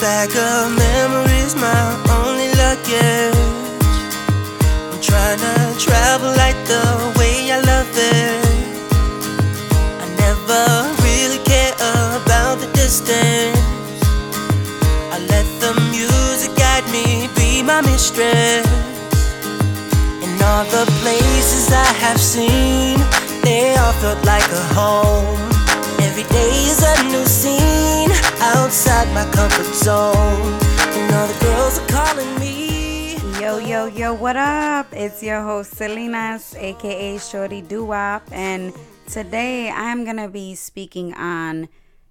bag 0.00 0.30
of 0.34 0.72
memories, 0.78 1.54
my 1.54 1.82
only 2.16 2.48
luggage. 2.56 3.36
I'm 4.88 5.00
trying 5.00 5.38
to 5.38 5.78
travel 5.78 6.30
like 6.40 6.56
the 6.64 6.84
way 7.18 7.52
I 7.52 7.60
love 7.60 7.92
it. 7.92 8.40
I 10.00 10.06
never 10.24 10.64
really 11.04 11.40
care 11.44 11.74
about 12.16 12.60
the 12.60 12.70
distance. 12.72 14.00
I 15.12 15.18
let 15.28 15.46
the 15.60 15.72
music 15.92 16.56
guide 16.56 16.86
me, 16.90 17.28
be 17.36 17.62
my 17.62 17.82
mistress. 17.82 18.66
And 20.24 20.42
all 20.42 20.64
the 20.64 20.86
places 21.02 21.70
I 21.72 21.92
have 22.04 22.20
seen, 22.20 22.96
they 23.42 23.76
all 23.76 23.92
felt 24.00 24.24
like 24.24 24.48
a 24.50 24.64
home. 24.72 25.36
Every 26.00 26.24
day 26.24 26.52
is 26.72 26.82
a 26.82 27.02
new 27.12 27.26
scene 27.26 27.69
outside 28.40 29.12
my 29.12 29.30
comfort 29.32 29.74
zone. 29.74 30.58
And 30.96 31.14
all 31.14 31.28
the 31.28 31.38
girls 31.44 31.78
are 31.78 31.86
calling 31.88 32.40
me. 32.40 33.16
Yo, 33.40 33.58
yo, 33.58 33.86
yo, 33.86 34.14
what 34.14 34.36
up? 34.36 34.86
It's 34.92 35.22
your 35.22 35.42
host, 35.42 35.74
Selenas, 35.74 36.56
aka 36.58 37.18
Shorty 37.18 37.62
Duwop, 37.62 38.22
and 38.32 38.72
today 39.06 39.70
I'm 39.70 40.04
gonna 40.04 40.28
be 40.28 40.54
speaking 40.54 41.14
on 41.14 41.68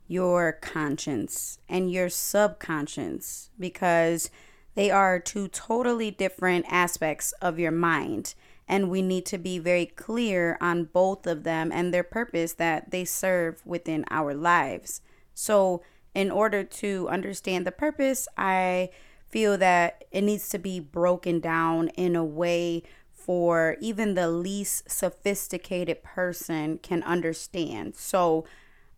your 0.07 0.53
conscience 0.53 1.59
and 1.67 1.91
your 1.91 2.09
subconscious 2.09 3.49
because 3.59 4.29
they 4.75 4.89
are 4.89 5.19
two 5.19 5.47
totally 5.47 6.11
different 6.11 6.65
aspects 6.69 7.31
of 7.41 7.59
your 7.59 7.71
mind. 7.71 8.33
And 8.67 8.91
we 8.91 9.01
need 9.01 9.25
to 9.27 9.39
be 9.39 9.57
very 9.57 9.87
clear 9.87 10.57
on 10.61 10.85
both 10.85 11.25
of 11.25 11.43
them 11.43 11.71
and 11.71 11.91
their 11.91 12.03
purpose 12.03 12.53
that 12.53 12.91
they 12.91 13.03
serve 13.03 13.61
within 13.65 14.05
our 14.11 14.35
lives. 14.35 15.01
So, 15.33 15.81
in 16.13 16.31
order 16.31 16.63
to 16.63 17.07
understand 17.09 17.65
the 17.65 17.71
purpose, 17.71 18.27
I 18.37 18.89
feel 19.27 19.57
that 19.57 20.03
it 20.11 20.21
needs 20.21 20.49
to 20.49 20.57
be 20.57 20.79
broken 20.79 21.39
down 21.39 21.89
in 21.89 22.15
a 22.15 22.25
way 22.25 22.83
for 23.11 23.77
even 23.79 24.15
the 24.15 24.29
least 24.29 24.89
sophisticated 24.89 26.01
person 26.01 26.79
can 26.79 27.03
understand. 27.03 27.95
So, 27.95 28.45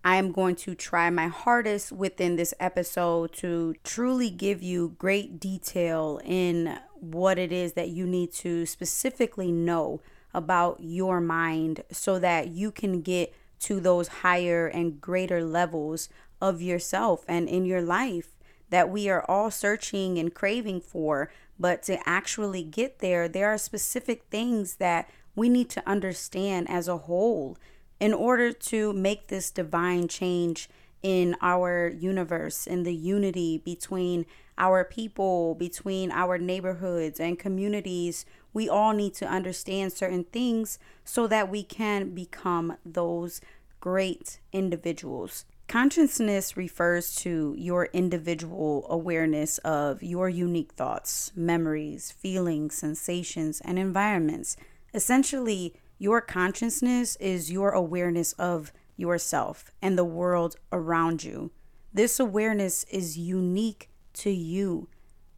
I'm 0.03 0.31
going 0.31 0.55
to 0.57 0.73
try 0.73 1.11
my 1.11 1.27
hardest 1.27 1.91
within 1.91 2.35
this 2.35 2.55
episode 2.59 3.33
to 3.33 3.75
truly 3.83 4.31
give 4.31 4.63
you 4.63 4.95
great 4.97 5.39
detail 5.39 6.19
in 6.25 6.79
what 6.99 7.37
it 7.37 7.51
is 7.51 7.73
that 7.73 7.89
you 7.89 8.07
need 8.07 8.31
to 8.33 8.65
specifically 8.65 9.51
know 9.51 10.01
about 10.33 10.77
your 10.79 11.21
mind 11.21 11.83
so 11.91 12.17
that 12.17 12.47
you 12.47 12.71
can 12.71 13.01
get 13.01 13.33
to 13.59 13.79
those 13.79 14.07
higher 14.07 14.65
and 14.65 14.99
greater 14.99 15.43
levels 15.43 16.09
of 16.41 16.61
yourself 16.61 17.23
and 17.27 17.47
in 17.47 17.65
your 17.65 17.81
life 17.81 18.29
that 18.69 18.89
we 18.89 19.09
are 19.09 19.23
all 19.27 19.51
searching 19.51 20.17
and 20.17 20.33
craving 20.33 20.81
for. 20.81 21.31
But 21.59 21.83
to 21.83 21.99
actually 22.09 22.63
get 22.63 22.99
there, 22.99 23.27
there 23.27 23.49
are 23.49 23.57
specific 23.57 24.23
things 24.31 24.75
that 24.77 25.09
we 25.35 25.47
need 25.47 25.69
to 25.71 25.87
understand 25.87 26.69
as 26.69 26.87
a 26.87 26.97
whole 26.97 27.57
in 27.99 28.13
order 28.13 28.51
to 28.51 28.93
make 28.93 29.27
this 29.27 29.51
divine 29.51 30.07
change 30.07 30.67
in 31.03 31.35
our 31.41 31.87
universe, 31.87 32.65
in 32.65 32.83
the 32.83 32.95
unity 32.95 33.59
between 33.59 34.25
our 34.57 34.83
people, 34.83 35.55
between 35.55 36.11
our 36.11 36.37
neighborhoods 36.37 37.19
and 37.19 37.39
communities, 37.39 38.25
we 38.53 38.69
all 38.69 38.93
need 38.93 39.13
to 39.15 39.25
understand 39.25 39.93
certain 39.93 40.23
things 40.25 40.77
so 41.03 41.27
that 41.27 41.49
we 41.49 41.63
can 41.63 42.13
become 42.13 42.77
those 42.85 43.41
great 43.79 44.39
individuals. 44.51 45.45
Consciousness 45.71 46.57
refers 46.57 47.15
to 47.15 47.55
your 47.57 47.85
individual 47.93 48.85
awareness 48.89 49.57
of 49.59 50.03
your 50.03 50.27
unique 50.27 50.73
thoughts, 50.73 51.31
memories, 51.33 52.11
feelings, 52.11 52.75
sensations, 52.75 53.61
and 53.61 53.79
environments. 53.79 54.57
Essentially, 54.93 55.73
your 55.97 56.19
consciousness 56.19 57.15
is 57.21 57.53
your 57.53 57.71
awareness 57.71 58.33
of 58.33 58.73
yourself 58.97 59.71
and 59.81 59.97
the 59.97 60.03
world 60.03 60.57
around 60.73 61.23
you. 61.23 61.51
This 61.93 62.19
awareness 62.19 62.83
is 62.91 63.17
unique 63.17 63.89
to 64.15 64.29
you. 64.29 64.89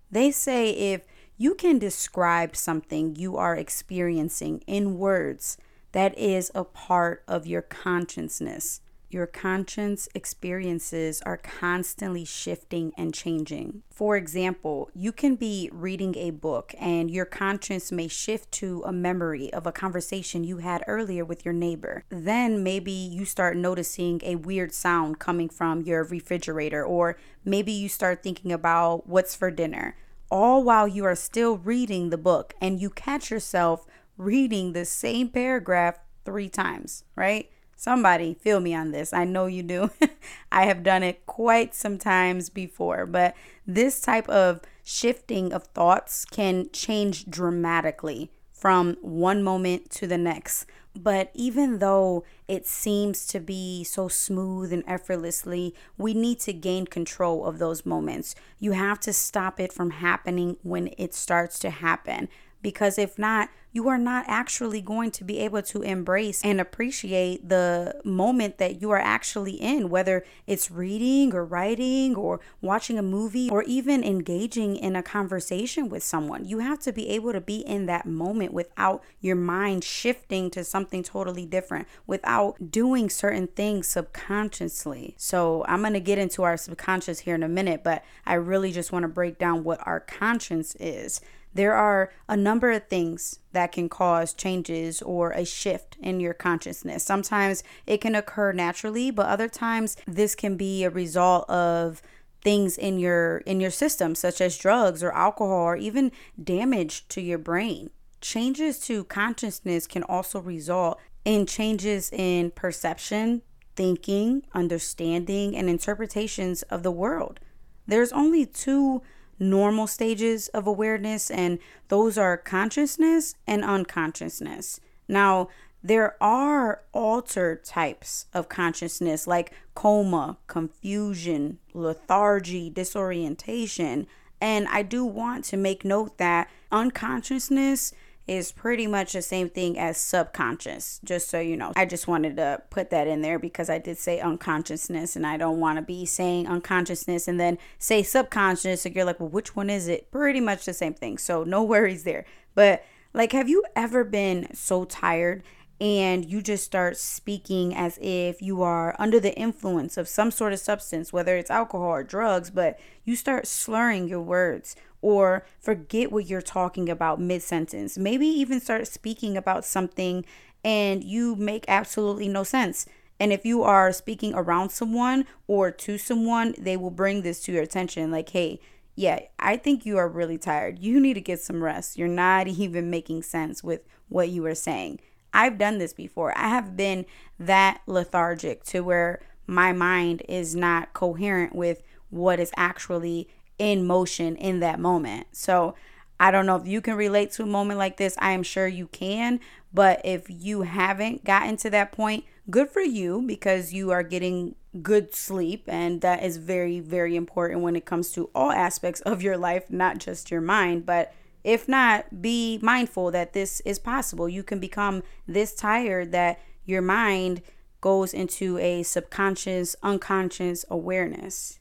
They 0.09 0.31
say 0.31 0.71
if 0.71 1.03
you 1.37 1.53
can 1.53 1.77
describe 1.77 2.55
something 2.55 3.15
you 3.15 3.37
are 3.37 3.55
experiencing 3.55 4.63
in 4.65 4.97
words, 4.97 5.59
that 5.91 6.17
is 6.17 6.49
a 6.55 6.63
part 6.63 7.23
of 7.27 7.45
your 7.45 7.61
consciousness. 7.61 8.81
Your 9.13 9.27
conscience 9.27 10.09
experiences 10.15 11.21
are 11.21 11.37
constantly 11.37 12.25
shifting 12.25 12.93
and 12.97 13.13
changing. 13.13 13.83
For 13.91 14.17
example, 14.17 14.89
you 14.95 15.11
can 15.11 15.35
be 15.35 15.69
reading 15.71 16.17
a 16.17 16.31
book 16.31 16.73
and 16.79 17.11
your 17.11 17.25
conscience 17.25 17.91
may 17.91 18.07
shift 18.07 18.51
to 18.53 18.81
a 18.87 18.91
memory 18.91 19.53
of 19.53 19.67
a 19.67 19.71
conversation 19.71 20.43
you 20.43 20.57
had 20.57 20.83
earlier 20.87 21.23
with 21.23 21.45
your 21.45 21.53
neighbor. 21.53 22.05
Then 22.09 22.63
maybe 22.63 22.91
you 22.91 23.23
start 23.23 23.55
noticing 23.55 24.19
a 24.23 24.37
weird 24.37 24.73
sound 24.73 25.19
coming 25.19 25.47
from 25.47 25.83
your 25.83 26.03
refrigerator, 26.05 26.83
or 26.83 27.15
maybe 27.45 27.71
you 27.71 27.89
start 27.89 28.23
thinking 28.23 28.51
about 28.51 29.07
what's 29.07 29.35
for 29.35 29.51
dinner, 29.51 29.95
all 30.31 30.63
while 30.63 30.87
you 30.87 31.05
are 31.05 31.15
still 31.15 31.57
reading 31.57 32.09
the 32.09 32.17
book 32.17 32.55
and 32.59 32.81
you 32.81 32.89
catch 32.89 33.29
yourself 33.29 33.85
reading 34.17 34.73
the 34.73 34.85
same 34.85 35.29
paragraph 35.29 35.99
three 36.25 36.49
times, 36.49 37.03
right? 37.15 37.51
Somebody 37.75 38.33
feel 38.33 38.59
me 38.59 38.73
on 38.73 38.91
this. 38.91 39.13
I 39.13 39.25
know 39.25 39.45
you 39.45 39.63
do. 39.63 39.91
I 40.51 40.65
have 40.65 40.83
done 40.83 41.03
it 41.03 41.25
quite 41.25 41.75
some 41.75 41.97
times 41.97 42.49
before, 42.49 43.05
but 43.05 43.35
this 43.67 43.99
type 43.99 44.29
of 44.29 44.61
shifting 44.83 45.53
of 45.53 45.63
thoughts 45.65 46.25
can 46.25 46.69
change 46.71 47.25
dramatically 47.29 48.31
from 48.51 48.95
one 49.01 49.43
moment 49.43 49.89
to 49.91 50.07
the 50.07 50.17
next. 50.17 50.65
But 50.95 51.31
even 51.33 51.79
though 51.79 52.23
it 52.47 52.67
seems 52.67 53.25
to 53.27 53.39
be 53.39 53.83
so 53.83 54.07
smooth 54.07 54.71
and 54.71 54.83
effortlessly, 54.87 55.73
we 55.97 56.13
need 56.13 56.39
to 56.41 56.53
gain 56.53 56.85
control 56.85 57.45
of 57.45 57.57
those 57.57 57.85
moments. 57.85 58.35
You 58.59 58.73
have 58.73 58.99
to 59.01 59.11
stop 59.11 59.59
it 59.59 59.73
from 59.73 59.89
happening 59.89 60.57
when 60.61 60.93
it 60.97 61.13
starts 61.13 61.57
to 61.59 61.71
happen 61.71 62.29
because 62.61 62.97
if 62.97 63.19
not, 63.19 63.49
you 63.73 63.89
are 63.89 63.97
not 63.97 64.23
actually 64.27 64.81
going 64.81 65.09
to 65.09 65.23
be 65.23 65.39
able 65.39 65.63
to 65.63 65.81
embrace 65.81 66.43
and 66.43 66.61
appreciate 66.61 67.49
the 67.49 67.99
moment 68.05 68.59
that 68.59 68.79
you 68.81 68.91
are 68.91 68.99
actually 68.99 69.53
in, 69.53 69.89
whether 69.89 70.23
it's 70.45 70.69
reading 70.69 71.33
or 71.33 71.43
writing 71.43 72.15
or 72.15 72.39
watching 72.61 72.99
a 72.99 73.01
movie 73.01 73.49
or 73.49 73.63
even 73.63 74.03
engaging 74.03 74.75
in 74.75 74.95
a 74.95 75.01
conversation 75.01 75.89
with 75.89 76.03
someone. 76.03 76.45
You 76.45 76.59
have 76.59 76.79
to 76.81 76.93
be 76.93 77.09
able 77.09 77.33
to 77.33 77.41
be 77.41 77.57
in 77.57 77.87
that 77.87 78.05
moment 78.05 78.53
without 78.53 79.03
your 79.19 79.35
mind 79.35 79.83
shifting 79.83 80.51
to 80.51 80.63
something 80.63 81.01
totally 81.01 81.47
different, 81.47 81.87
without 82.05 82.69
doing 82.69 83.09
certain 83.09 83.47
things 83.47 83.87
subconsciously. 83.87 85.15
So, 85.17 85.65
I'm 85.67 85.81
going 85.81 85.93
to 85.93 85.99
get 85.99 86.19
into 86.19 86.43
our 86.43 86.57
subconscious 86.57 87.19
here 87.19 87.33
in 87.33 87.41
a 87.41 87.47
minute, 87.47 87.83
but 87.83 88.03
I 88.25 88.35
really 88.35 88.71
just 88.71 88.91
want 88.91 89.03
to 89.03 89.07
break 89.07 89.39
down 89.39 89.63
what 89.63 89.79
our 89.87 89.99
conscience 89.99 90.75
is 90.79 91.21
there 91.53 91.73
are 91.73 92.11
a 92.27 92.35
number 92.35 92.71
of 92.71 92.87
things 92.87 93.39
that 93.51 93.71
can 93.71 93.89
cause 93.89 94.33
changes 94.33 95.01
or 95.01 95.31
a 95.31 95.45
shift 95.45 95.97
in 96.01 96.19
your 96.19 96.33
consciousness. 96.33 97.03
Sometimes 97.03 97.63
it 97.85 98.01
can 98.01 98.15
occur 98.15 98.51
naturally, 98.51 99.11
but 99.11 99.27
other 99.27 99.47
times 99.47 99.95
this 100.07 100.35
can 100.35 100.57
be 100.57 100.83
a 100.83 100.89
result 100.89 101.49
of 101.49 102.01
things 102.41 102.77
in 102.77 102.99
your 102.99 103.37
in 103.39 103.61
your 103.61 103.71
system 103.71 104.15
such 104.15 104.41
as 104.41 104.57
drugs 104.57 105.01
or 105.01 105.11
alcohol 105.13 105.51
or 105.51 105.77
even 105.77 106.11
damage 106.41 107.07
to 107.07 107.21
your 107.21 107.37
brain. 107.37 107.89
Changes 108.19 108.79
to 108.79 109.03
consciousness 109.05 109.87
can 109.87 110.03
also 110.03 110.39
result 110.39 110.99
in 111.25 111.45
changes 111.45 112.11
in 112.11 112.51
perception, 112.51 113.41
thinking, 113.75 114.43
understanding, 114.53 115.55
and 115.55 115.69
interpretations 115.69 116.63
of 116.63 116.83
the 116.83 116.91
world. 116.91 117.39
There's 117.85 118.11
only 118.11 118.45
two 118.45 119.01
normal 119.39 119.87
stages 119.87 120.47
of 120.49 120.67
awareness, 120.67 121.29
and 121.31 121.59
those 121.87 122.17
are 122.17 122.37
consciousness 122.37 123.35
and 123.47 123.63
unconsciousness. 123.63 124.79
Now, 125.07 125.49
there 125.83 126.15
are 126.23 126.81
altered 126.93 127.65
types 127.65 128.27
of 128.33 128.47
consciousness 128.47 129.27
like 129.27 129.51
coma, 129.75 130.37
confusion, 130.47 131.59
lethargy, 131.73 132.69
disorientation. 132.69 134.07
And 134.39 134.67
I 134.69 134.81
do 134.83 135.03
want 135.03 135.43
to 135.45 135.57
make 135.57 135.83
note 135.83 136.17
that 136.19 136.49
unconsciousness 136.71 137.93
is 138.27 138.51
pretty 138.51 138.87
much 138.87 139.13
the 139.13 139.21
same 139.21 139.49
thing 139.49 139.77
as 139.77 139.97
subconscious, 139.97 140.99
just 141.03 141.29
so 141.29 141.39
you 141.39 141.57
know. 141.57 141.73
I 141.75 141.85
just 141.85 142.07
wanted 142.07 142.37
to 142.37 142.61
put 142.69 142.89
that 142.91 143.07
in 143.07 143.21
there 143.21 143.37
because 143.37 143.69
I 143.69 143.79
did 143.79 143.97
say 143.97 144.19
unconsciousness 144.19 145.15
and 145.15 145.27
I 145.27 145.37
don't 145.37 145.59
want 145.59 145.77
to 145.77 145.81
be 145.81 146.05
saying 146.05 146.47
unconsciousness 146.47 147.27
and 147.27 147.39
then 147.39 147.57
say 147.79 148.01
subconscious. 148.01 148.83
So 148.83 148.89
you're 148.89 149.05
like, 149.05 149.19
well, 149.19 149.29
which 149.29 149.55
one 149.55 149.69
is 149.69 149.87
it? 149.87 150.09
Pretty 150.09 150.39
much 150.39 150.65
the 150.65 150.73
same 150.73 150.93
thing. 150.93 151.17
So 151.17 151.43
no 151.43 151.63
worries 151.73 152.03
there. 152.03 152.25
But 152.55 152.85
like, 153.13 153.33
have 153.33 153.49
you 153.49 153.63
ever 153.75 154.03
been 154.03 154.53
so 154.53 154.85
tired 154.85 155.43
and 155.81 156.23
you 156.23 156.41
just 156.41 156.63
start 156.63 156.95
speaking 156.95 157.75
as 157.75 157.99
if 158.01 158.41
you 158.41 158.61
are 158.61 158.95
under 158.97 159.19
the 159.19 159.35
influence 159.35 159.97
of 159.97 160.07
some 160.07 160.31
sort 160.31 160.53
of 160.53 160.59
substance, 160.59 161.11
whether 161.11 161.35
it's 161.35 161.51
alcohol 161.51 161.87
or 161.87 162.03
drugs, 162.03 162.49
but 162.49 162.79
you 163.03 163.17
start 163.17 163.47
slurring 163.47 164.07
your 164.07 164.21
words 164.21 164.77
or 165.03 165.45
forget 165.59 166.11
what 166.11 166.27
you're 166.27 166.41
talking 166.41 166.89
about 166.89 167.19
mid 167.19 167.43
sentence. 167.43 167.97
Maybe 167.97 168.25
even 168.25 168.59
start 168.59 168.87
speaking 168.87 169.35
about 169.35 169.65
something 169.65 170.25
and 170.63 171.03
you 171.03 171.35
make 171.35 171.65
absolutely 171.67 172.29
no 172.29 172.43
sense. 172.43 172.87
And 173.19 173.31
if 173.33 173.45
you 173.45 173.63
are 173.63 173.91
speaking 173.91 174.33
around 174.33 174.69
someone 174.69 175.25
or 175.45 175.71
to 175.71 175.97
someone, 175.97 176.55
they 176.57 176.77
will 176.77 176.89
bring 176.89 177.21
this 177.21 177.41
to 177.43 177.51
your 177.51 177.61
attention 177.61 178.11
like, 178.11 178.29
hey, 178.29 178.59
yeah, 178.95 179.19
I 179.39 179.57
think 179.57 179.85
you 179.85 179.97
are 179.97 180.07
really 180.07 180.37
tired. 180.37 180.79
You 180.79 180.99
need 180.99 181.15
to 181.15 181.21
get 181.21 181.41
some 181.41 181.63
rest. 181.63 181.97
You're 181.97 182.07
not 182.07 182.47
even 182.47 182.89
making 182.89 183.23
sense 183.23 183.63
with 183.63 183.81
what 184.07 184.29
you 184.29 184.45
are 184.45 184.55
saying. 184.55 184.99
I've 185.33 185.57
done 185.57 185.79
this 185.79 185.93
before. 185.93 186.37
I 186.37 186.47
have 186.47 186.77
been 186.77 187.05
that 187.39 187.81
lethargic 187.87 188.63
to 188.65 188.81
where 188.81 189.21
my 189.47 189.73
mind 189.73 190.21
is 190.29 190.55
not 190.55 190.93
coherent 190.93 191.55
with 191.55 191.83
what 192.09 192.39
is 192.39 192.51
actually 192.55 193.27
in 193.63 193.87
motion 193.87 194.35
in 194.35 194.59
that 194.59 194.77
moment. 194.77 195.25
So 195.31 195.73
I 196.19 196.31
don't 196.31 196.45
know 196.45 196.57
if 196.57 196.67
you 196.67 196.81
can 196.81 196.95
relate 196.95 197.31
to 197.33 197.43
a 197.43 197.45
moment 197.45 197.79
like 197.79 197.95
this. 197.95 198.17
I 198.19 198.33
am 198.33 198.43
sure 198.43 198.67
you 198.67 198.87
can. 198.87 199.39
But 199.73 200.01
if 200.03 200.25
you 200.27 200.63
haven't 200.63 201.23
gotten 201.23 201.55
to 201.57 201.69
that 201.69 201.93
point, 201.93 202.25
good 202.49 202.69
for 202.69 202.81
you 202.81 203.23
because 203.25 203.71
you 203.71 203.91
are 203.91 204.03
getting 204.03 204.55
good 204.81 205.15
sleep. 205.15 205.63
And 205.67 206.01
that 206.01 206.23
is 206.23 206.35
very, 206.35 206.81
very 206.81 207.15
important 207.15 207.61
when 207.61 207.77
it 207.77 207.85
comes 207.85 208.11
to 208.11 208.29
all 208.35 208.51
aspects 208.51 208.99
of 209.01 209.23
your 209.23 209.37
life, 209.37 209.71
not 209.71 209.97
just 209.97 210.29
your 210.29 210.41
mind. 210.41 210.85
But 210.85 211.13
if 211.45 211.69
not, 211.69 212.21
be 212.21 212.59
mindful 212.61 213.11
that 213.11 213.31
this 213.31 213.61
is 213.61 213.79
possible. 213.79 214.27
You 214.27 214.43
can 214.43 214.59
become 214.59 215.03
this 215.25 215.55
tired 215.55 216.11
that 216.11 216.41
your 216.65 216.81
mind 216.81 217.41
goes 217.79 218.13
into 218.13 218.57
a 218.57 218.83
subconscious, 218.83 219.77
unconscious 219.81 220.65
awareness. 220.69 221.59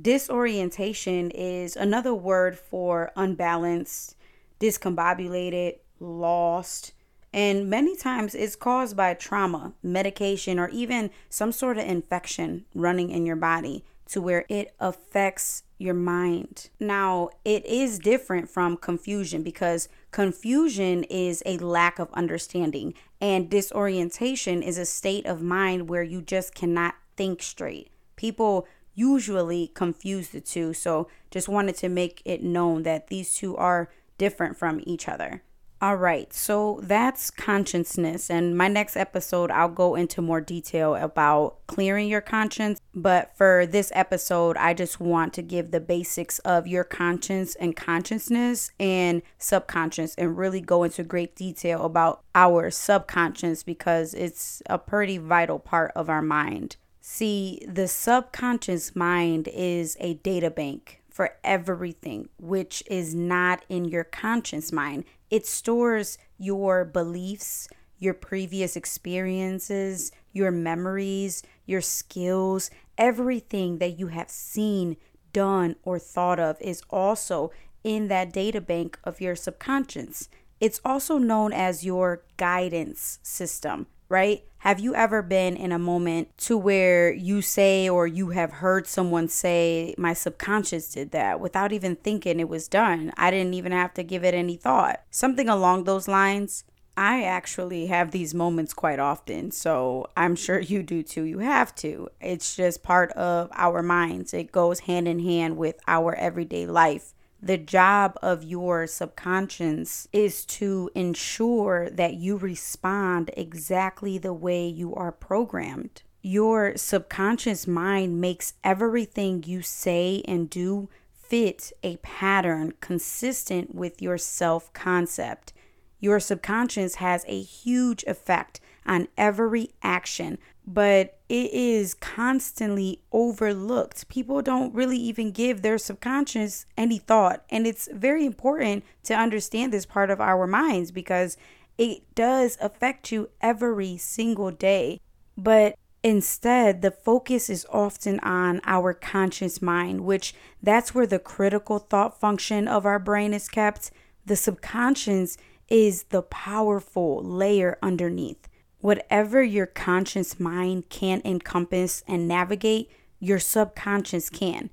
Disorientation 0.00 1.30
is 1.30 1.76
another 1.76 2.14
word 2.14 2.58
for 2.58 3.12
unbalanced, 3.16 4.16
discombobulated, 4.60 5.78
lost, 5.98 6.92
and 7.32 7.70
many 7.70 7.96
times 7.96 8.34
it's 8.34 8.56
caused 8.56 8.96
by 8.96 9.14
trauma, 9.14 9.72
medication, 9.82 10.58
or 10.58 10.68
even 10.70 11.10
some 11.28 11.52
sort 11.52 11.78
of 11.78 11.84
infection 11.84 12.64
running 12.74 13.10
in 13.10 13.24
your 13.24 13.36
body 13.36 13.84
to 14.08 14.20
where 14.20 14.44
it 14.48 14.74
affects 14.80 15.62
your 15.78 15.94
mind. 15.94 16.68
Now, 16.80 17.30
it 17.44 17.64
is 17.64 18.00
different 18.00 18.48
from 18.48 18.76
confusion 18.76 19.44
because 19.44 19.88
confusion 20.10 21.04
is 21.04 21.42
a 21.46 21.58
lack 21.58 22.00
of 22.00 22.12
understanding, 22.12 22.94
and 23.20 23.48
disorientation 23.48 24.62
is 24.62 24.78
a 24.78 24.86
state 24.86 25.26
of 25.26 25.40
mind 25.40 25.88
where 25.88 26.02
you 26.02 26.22
just 26.22 26.54
cannot 26.54 26.96
think 27.16 27.42
straight. 27.42 27.90
People 28.16 28.66
usually 29.00 29.68
confuse 29.68 30.28
the 30.28 30.40
two, 30.42 30.74
so 30.74 31.08
just 31.30 31.48
wanted 31.48 31.76
to 31.76 31.88
make 31.88 32.20
it 32.26 32.42
known 32.42 32.82
that 32.82 33.06
these 33.08 33.34
two 33.34 33.56
are 33.56 33.90
different 34.18 34.58
from 34.58 34.82
each 34.84 35.08
other. 35.08 35.42
All 35.82 35.96
right, 35.96 36.30
so 36.30 36.78
that's 36.82 37.30
consciousness. 37.30 38.28
And 38.28 38.54
my 38.54 38.68
next 38.68 38.98
episode, 38.98 39.50
I'll 39.50 39.70
go 39.70 39.94
into 39.94 40.20
more 40.20 40.42
detail 40.42 40.94
about 40.94 41.66
clearing 41.68 42.06
your 42.06 42.20
conscience. 42.20 42.78
But 42.94 43.34
for 43.34 43.64
this 43.64 43.90
episode, 43.94 44.58
I 44.58 44.74
just 44.74 45.00
want 45.00 45.32
to 45.34 45.42
give 45.42 45.70
the 45.70 45.80
basics 45.80 46.38
of 46.40 46.66
your 46.66 46.84
conscience 46.84 47.54
and 47.54 47.74
consciousness 47.74 48.72
and 48.78 49.22
subconscious 49.38 50.14
and 50.16 50.36
really 50.36 50.60
go 50.60 50.82
into 50.82 51.02
great 51.02 51.34
detail 51.34 51.86
about 51.86 52.20
our 52.34 52.70
subconscious 52.70 53.62
because 53.62 54.12
it's 54.12 54.62
a 54.66 54.76
pretty 54.76 55.16
vital 55.16 55.58
part 55.58 55.92
of 55.96 56.10
our 56.10 56.20
mind. 56.20 56.76
See, 57.00 57.62
the 57.66 57.88
subconscious 57.88 58.94
mind 58.94 59.48
is 59.48 59.96
a 60.00 60.14
data 60.14 60.50
bank 60.50 61.00
for 61.10 61.36
everything, 61.42 62.28
which 62.38 62.82
is 62.86 63.14
not 63.14 63.64
in 63.68 63.86
your 63.86 64.04
conscious 64.04 64.70
mind. 64.70 65.04
It 65.30 65.46
stores 65.46 66.18
your 66.38 66.84
beliefs, 66.84 67.68
your 67.98 68.14
previous 68.14 68.76
experiences, 68.76 70.12
your 70.32 70.50
memories, 70.50 71.42
your 71.66 71.80
skills, 71.80 72.70
everything 72.96 73.78
that 73.78 73.98
you 73.98 74.08
have 74.08 74.30
seen, 74.30 74.96
done, 75.32 75.76
or 75.82 75.98
thought 75.98 76.38
of 76.38 76.56
is 76.60 76.82
also 76.90 77.50
in 77.82 78.08
that 78.08 78.32
data 78.32 78.60
bank 78.60 78.98
of 79.04 79.20
your 79.20 79.36
subconscious. 79.36 80.28
It's 80.60 80.80
also 80.84 81.16
known 81.16 81.52
as 81.52 81.84
your 81.84 82.22
guidance 82.36 83.18
system, 83.22 83.86
right? 84.10 84.42
Have 84.58 84.78
you 84.78 84.94
ever 84.94 85.22
been 85.22 85.56
in 85.56 85.72
a 85.72 85.78
moment 85.78 86.36
to 86.38 86.58
where 86.58 87.10
you 87.10 87.40
say 87.40 87.88
or 87.88 88.06
you 88.06 88.30
have 88.30 88.52
heard 88.52 88.86
someone 88.86 89.28
say, 89.28 89.94
My 89.96 90.12
subconscious 90.12 90.90
did 90.90 91.12
that 91.12 91.40
without 91.40 91.72
even 91.72 91.96
thinking 91.96 92.38
it 92.38 92.48
was 92.48 92.68
done? 92.68 93.10
I 93.16 93.30
didn't 93.30 93.54
even 93.54 93.72
have 93.72 93.94
to 93.94 94.02
give 94.02 94.22
it 94.22 94.34
any 94.34 94.56
thought. 94.56 95.00
Something 95.10 95.48
along 95.48 95.84
those 95.84 96.08
lines. 96.08 96.64
I 96.94 97.22
actually 97.22 97.86
have 97.86 98.10
these 98.10 98.34
moments 98.34 98.74
quite 98.74 98.98
often, 98.98 99.52
so 99.52 100.08
I'm 100.14 100.36
sure 100.36 100.60
you 100.60 100.82
do 100.82 101.02
too. 101.02 101.22
You 101.22 101.38
have 101.38 101.74
to. 101.76 102.10
It's 102.20 102.54
just 102.54 102.82
part 102.82 103.12
of 103.12 103.48
our 103.54 103.82
minds, 103.82 104.34
it 104.34 104.52
goes 104.52 104.80
hand 104.80 105.08
in 105.08 105.20
hand 105.20 105.56
with 105.56 105.80
our 105.86 106.14
everyday 106.16 106.66
life 106.66 107.14
the 107.42 107.56
job 107.56 108.18
of 108.22 108.44
your 108.44 108.86
subconscious 108.86 110.06
is 110.12 110.44
to 110.44 110.90
ensure 110.94 111.88
that 111.90 112.14
you 112.14 112.36
respond 112.36 113.30
exactly 113.36 114.18
the 114.18 114.34
way 114.34 114.66
you 114.66 114.94
are 114.94 115.12
programmed. 115.12 116.02
Your 116.22 116.76
subconscious 116.76 117.66
mind 117.66 118.20
makes 118.20 118.54
everything 118.62 119.42
you 119.44 119.62
say 119.62 120.22
and 120.28 120.50
do 120.50 120.90
fit 121.12 121.72
a 121.82 121.96
pattern 121.98 122.74
consistent 122.80 123.74
with 123.74 124.02
your 124.02 124.18
self 124.18 124.70
concept. 124.74 125.54
Your 125.98 126.20
subconscious 126.20 126.96
has 126.96 127.24
a 127.26 127.40
huge 127.40 128.04
effect 128.06 128.60
on 128.84 129.08
every 129.16 129.70
action, 129.82 130.38
but 130.72 131.18
it 131.28 131.52
is 131.52 131.94
constantly 131.94 133.00
overlooked. 133.10 134.08
People 134.08 134.40
don't 134.40 134.72
really 134.72 134.98
even 134.98 135.32
give 135.32 135.62
their 135.62 135.78
subconscious 135.78 136.64
any 136.76 136.98
thought. 136.98 137.42
And 137.50 137.66
it's 137.66 137.88
very 137.92 138.24
important 138.24 138.84
to 139.04 139.14
understand 139.14 139.72
this 139.72 139.84
part 139.84 140.10
of 140.10 140.20
our 140.20 140.46
minds 140.46 140.92
because 140.92 141.36
it 141.76 142.02
does 142.14 142.56
affect 142.60 143.10
you 143.10 143.30
every 143.40 143.96
single 143.96 144.52
day. 144.52 145.00
But 145.36 145.74
instead, 146.04 146.82
the 146.82 146.92
focus 146.92 147.50
is 147.50 147.66
often 147.70 148.20
on 148.20 148.60
our 148.64 148.94
conscious 148.94 149.60
mind, 149.60 150.02
which 150.02 150.34
that's 150.62 150.94
where 150.94 151.06
the 151.06 151.18
critical 151.18 151.80
thought 151.80 152.20
function 152.20 152.68
of 152.68 152.86
our 152.86 153.00
brain 153.00 153.34
is 153.34 153.48
kept. 153.48 153.90
The 154.24 154.36
subconscious 154.36 155.36
is 155.68 156.04
the 156.04 156.22
powerful 156.22 157.24
layer 157.24 157.76
underneath. 157.82 158.46
Whatever 158.80 159.42
your 159.42 159.66
conscious 159.66 160.40
mind 160.40 160.88
can 160.88 161.20
encompass 161.24 162.02
and 162.08 162.26
navigate, 162.26 162.90
your 163.18 163.38
subconscious 163.38 164.30
can. 164.30 164.70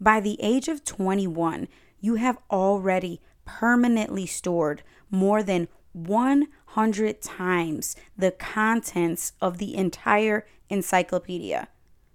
By 0.00 0.20
the 0.20 0.38
age 0.40 0.68
of 0.68 0.84
21, 0.84 1.66
you 2.00 2.14
have 2.14 2.38
already 2.50 3.20
permanently 3.44 4.26
stored 4.26 4.82
more 5.10 5.42
than 5.42 5.68
100 5.92 7.20
times 7.20 7.96
the 8.16 8.30
contents 8.30 9.32
of 9.40 9.58
the 9.58 9.74
entire 9.74 10.46
encyclopedia. 10.68 11.68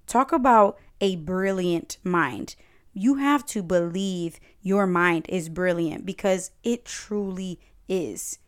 Talk 0.08 0.32
about 0.32 0.78
a 1.02 1.18
brilliant 1.18 1.98
mind. 2.04 2.56
You 2.94 3.16
have 3.16 3.46
to 3.48 3.64
believe 3.64 4.40
your 4.62 4.88
mind 4.88 5.26
is 5.28 5.50
brilliant 5.50 6.06
because 6.06 6.52
it 6.64 6.86
truly 6.86 7.60
is. 7.90 8.40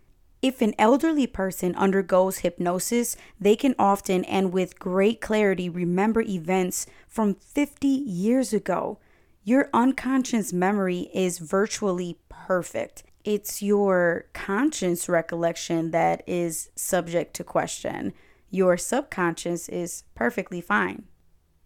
If 0.42 0.62
an 0.62 0.76
elderly 0.78 1.28
person 1.28 1.76
undergoes 1.76 2.40
hypnosis, 2.40 3.18
they 3.40 3.56
can 3.56 3.76
often 3.80 4.24
and 4.26 4.54
with 4.54 4.80
great 4.80 5.22
clarity 5.22 5.70
remember 5.70 6.22
events 6.22 6.86
from 7.08 7.36
50 7.36 7.88
years 7.88 8.54
ago. 8.54 9.00
Your 9.44 9.70
unconscious 9.74 10.54
memory 10.54 11.10
is 11.14 11.40
virtually 11.40 12.20
perfect. 12.30 13.04
It's 13.24 13.62
your 13.62 14.26
conscious 14.34 15.10
recollection 15.10 15.92
that 15.92 16.24
is 16.28 16.70
subject 16.76 17.34
to 17.36 17.44
question. 17.44 18.14
Your 18.52 18.78
subconscious 18.78 19.68
is 19.68 20.04
perfectly 20.14 20.62
fine. 20.62 21.06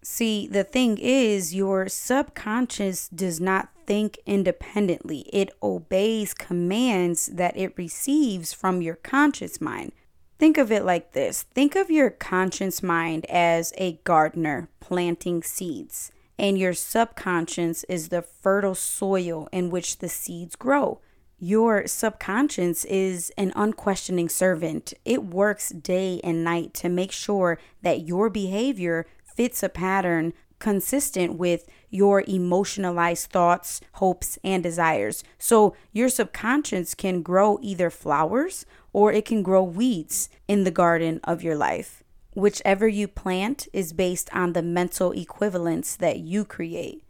See, 0.01 0.48
the 0.48 0.63
thing 0.63 0.98
is, 0.98 1.53
your 1.53 1.89
subconscious 1.89 3.10
does 3.10 3.39
not 3.39 3.70
think 3.86 4.20
independently, 4.25 5.22
it 5.34 5.50
obeys 5.63 6.34
commands 6.34 7.25
that 7.25 7.58
it 7.58 7.74
receives 7.75 8.53
from 8.53 8.82
your 8.82 8.96
conscious 8.96 9.60
mind. 9.60 9.91
Think 10.38 10.58
of 10.58 10.72
it 10.72 10.86
like 10.86 11.12
this 11.12 11.44
think 11.44 11.75
of 11.75 11.89
your 11.89 12.12
conscious 12.12 12.82
mind 12.82 13.25
as 13.25 13.74
a 13.77 14.00
gardener 14.03 14.70
planting 14.79 15.44
seeds, 15.44 16.12
and 16.38 16.58
your 16.58 16.74
subconscious 16.74 17.84
is 17.86 18.08
the 18.08 18.22
fertile 18.22 18.75
soil 18.75 19.50
in 19.51 19.70
which 19.70 19.98
the 19.98 20.08
seeds 20.08 20.56
grow. 20.56 21.01
Your 21.41 21.88
subconscious 21.88 22.86
is 22.86 23.32
an 23.38 23.53
unquestioning 23.56 24.29
servant. 24.29 24.94
It 25.03 25.24
works 25.24 25.70
day 25.70 26.22
and 26.24 26.44
night 26.44 26.74
to 26.75 26.89
make 26.89 27.12
sure 27.12 27.60
that 27.82 28.08
your 28.08 28.29
behavior 28.29 29.06
fits 29.39 29.63
a 29.63 29.69
pattern 29.69 30.34
consistent 30.60 31.36
with 31.36 31.65
your 31.89 32.25
emotionalized 32.27 33.31
thoughts, 33.31 33.79
hopes, 33.93 34.38
and 34.43 34.62
desires. 34.62 35.24
So 35.38 35.77
your 35.93 36.10
subconscious 36.10 36.93
can 36.93 37.22
grow 37.22 37.58
either 37.62 37.89
flowers 37.89 38.65
or 38.91 39.13
it 39.13 39.24
can 39.24 39.41
grow 39.41 39.63
weeds 39.63 40.29
in 40.50 40.65
the 40.65 40.72
garden 40.72 41.22
of 41.24 41.41
your 41.41 41.55
life. 41.55 42.03
Whichever 42.34 42.86
you 42.86 43.08
plant 43.08 43.69
is 43.72 43.93
based 43.93 44.29
on 44.36 44.51
the 44.51 44.62
mental 44.62 45.13
equivalents 45.13 45.96
that 45.96 46.19
you 46.19 46.43
create. 46.43 47.01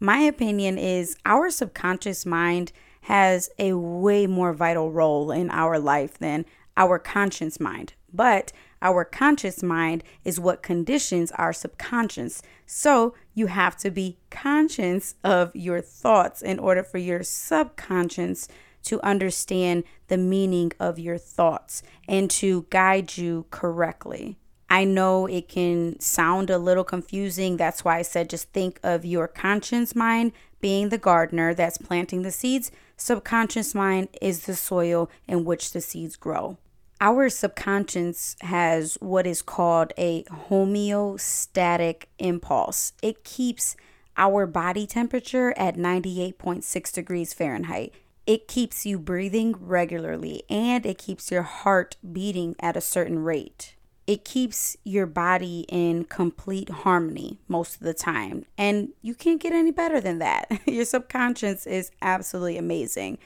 My 0.00 0.20
opinion 0.20 0.78
is 0.78 1.18
our 1.26 1.50
subconscious 1.50 2.24
mind 2.24 2.72
has 3.02 3.50
a 3.58 3.74
way 3.74 4.26
more 4.26 4.54
vital 4.54 4.90
role 4.90 5.30
in 5.30 5.50
our 5.50 5.78
life 5.78 6.16
than 6.16 6.46
our 6.78 6.98
conscious 6.98 7.60
mind. 7.60 7.92
But 8.10 8.52
our 8.82 9.04
conscious 9.04 9.62
mind 9.62 10.04
is 10.24 10.40
what 10.40 10.62
conditions 10.62 11.32
our 11.32 11.52
subconscious. 11.52 12.42
So 12.66 13.14
you 13.34 13.46
have 13.46 13.76
to 13.78 13.90
be 13.90 14.18
conscious 14.30 15.14
of 15.24 15.54
your 15.54 15.80
thoughts 15.80 16.42
in 16.42 16.58
order 16.58 16.82
for 16.82 16.98
your 16.98 17.22
subconscious 17.22 18.48
to 18.84 19.00
understand 19.02 19.84
the 20.08 20.18
meaning 20.18 20.72
of 20.78 20.98
your 20.98 21.18
thoughts 21.18 21.82
and 22.06 22.30
to 22.30 22.66
guide 22.70 23.16
you 23.16 23.46
correctly. 23.50 24.36
I 24.70 24.84
know 24.84 25.26
it 25.26 25.48
can 25.48 26.00
sound 26.00 26.50
a 26.50 26.58
little 26.58 26.84
confusing. 26.84 27.56
That's 27.56 27.84
why 27.84 27.98
I 27.98 28.02
said 28.02 28.30
just 28.30 28.50
think 28.50 28.80
of 28.82 29.04
your 29.04 29.28
conscious 29.28 29.94
mind 29.94 30.32
being 30.60 30.88
the 30.88 30.98
gardener 30.98 31.54
that's 31.54 31.78
planting 31.78 32.22
the 32.22 32.30
seeds. 32.30 32.70
Subconscious 32.96 33.74
mind 33.74 34.08
is 34.20 34.46
the 34.46 34.56
soil 34.56 35.10
in 35.28 35.44
which 35.44 35.72
the 35.72 35.80
seeds 35.80 36.16
grow. 36.16 36.56
Our 37.00 37.28
subconscious 37.28 38.36
has 38.40 38.96
what 39.00 39.26
is 39.26 39.42
called 39.42 39.92
a 39.98 40.22
homeostatic 40.24 42.04
impulse. 42.18 42.92
It 43.02 43.24
keeps 43.24 43.76
our 44.16 44.46
body 44.46 44.86
temperature 44.86 45.52
at 45.56 45.76
98.6 45.76 46.92
degrees 46.92 47.34
Fahrenheit. 47.34 47.92
It 48.26 48.48
keeps 48.48 48.86
you 48.86 48.98
breathing 48.98 49.54
regularly 49.58 50.44
and 50.48 50.86
it 50.86 50.98
keeps 50.98 51.30
your 51.30 51.42
heart 51.42 51.96
beating 52.12 52.54
at 52.60 52.76
a 52.76 52.80
certain 52.80 53.18
rate. 53.18 53.74
It 54.06 54.24
keeps 54.24 54.76
your 54.84 55.06
body 55.06 55.64
in 55.68 56.04
complete 56.04 56.68
harmony 56.68 57.38
most 57.48 57.76
of 57.76 57.80
the 57.80 57.94
time. 57.94 58.44
And 58.58 58.90
you 59.00 59.14
can't 59.14 59.40
get 59.40 59.52
any 59.52 59.70
better 59.70 60.00
than 60.00 60.18
that. 60.18 60.46
Your 60.66 60.84
subconscious 60.84 61.66
is 61.66 61.90
absolutely 62.02 62.58
amazing 62.58 63.16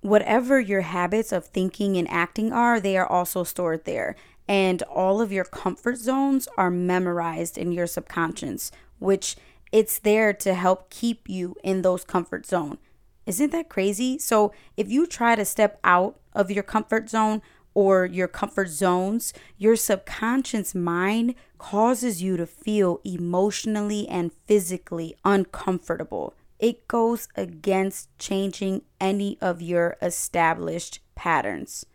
whatever 0.00 0.60
your 0.60 0.82
habits 0.82 1.32
of 1.32 1.46
thinking 1.46 1.96
and 1.96 2.08
acting 2.10 2.52
are, 2.52 2.80
they 2.80 2.96
are 2.96 3.06
also 3.06 3.44
stored 3.44 3.84
there. 3.84 4.16
And 4.46 4.82
all 4.82 5.20
of 5.20 5.32
your 5.32 5.44
comfort 5.44 5.96
zones 5.98 6.48
are 6.56 6.70
memorized 6.70 7.58
in 7.58 7.72
your 7.72 7.86
subconscious, 7.86 8.70
which 8.98 9.36
it's 9.72 9.98
there 9.98 10.32
to 10.32 10.54
help 10.54 10.88
keep 10.90 11.28
you 11.28 11.54
in 11.62 11.82
those 11.82 12.04
comfort 12.04 12.46
zone. 12.46 12.78
Isn't 13.26 13.52
that 13.52 13.68
crazy? 13.68 14.18
So 14.18 14.52
if 14.76 14.90
you 14.90 15.06
try 15.06 15.34
to 15.36 15.44
step 15.44 15.78
out 15.84 16.18
of 16.32 16.50
your 16.50 16.62
comfort 16.62 17.10
zone 17.10 17.42
or 17.74 18.06
your 18.06 18.28
comfort 18.28 18.68
zones, 18.68 19.34
your 19.58 19.76
subconscious 19.76 20.74
mind 20.74 21.34
causes 21.58 22.22
you 22.22 22.38
to 22.38 22.46
feel 22.46 23.00
emotionally 23.04 24.08
and 24.08 24.32
physically 24.46 25.14
uncomfortable. 25.26 26.34
It 26.58 26.88
goes 26.88 27.28
against 27.36 28.16
changing 28.18 28.82
any 29.00 29.38
of 29.40 29.62
your 29.62 29.96
established 30.02 31.00
patterns. 31.14 31.86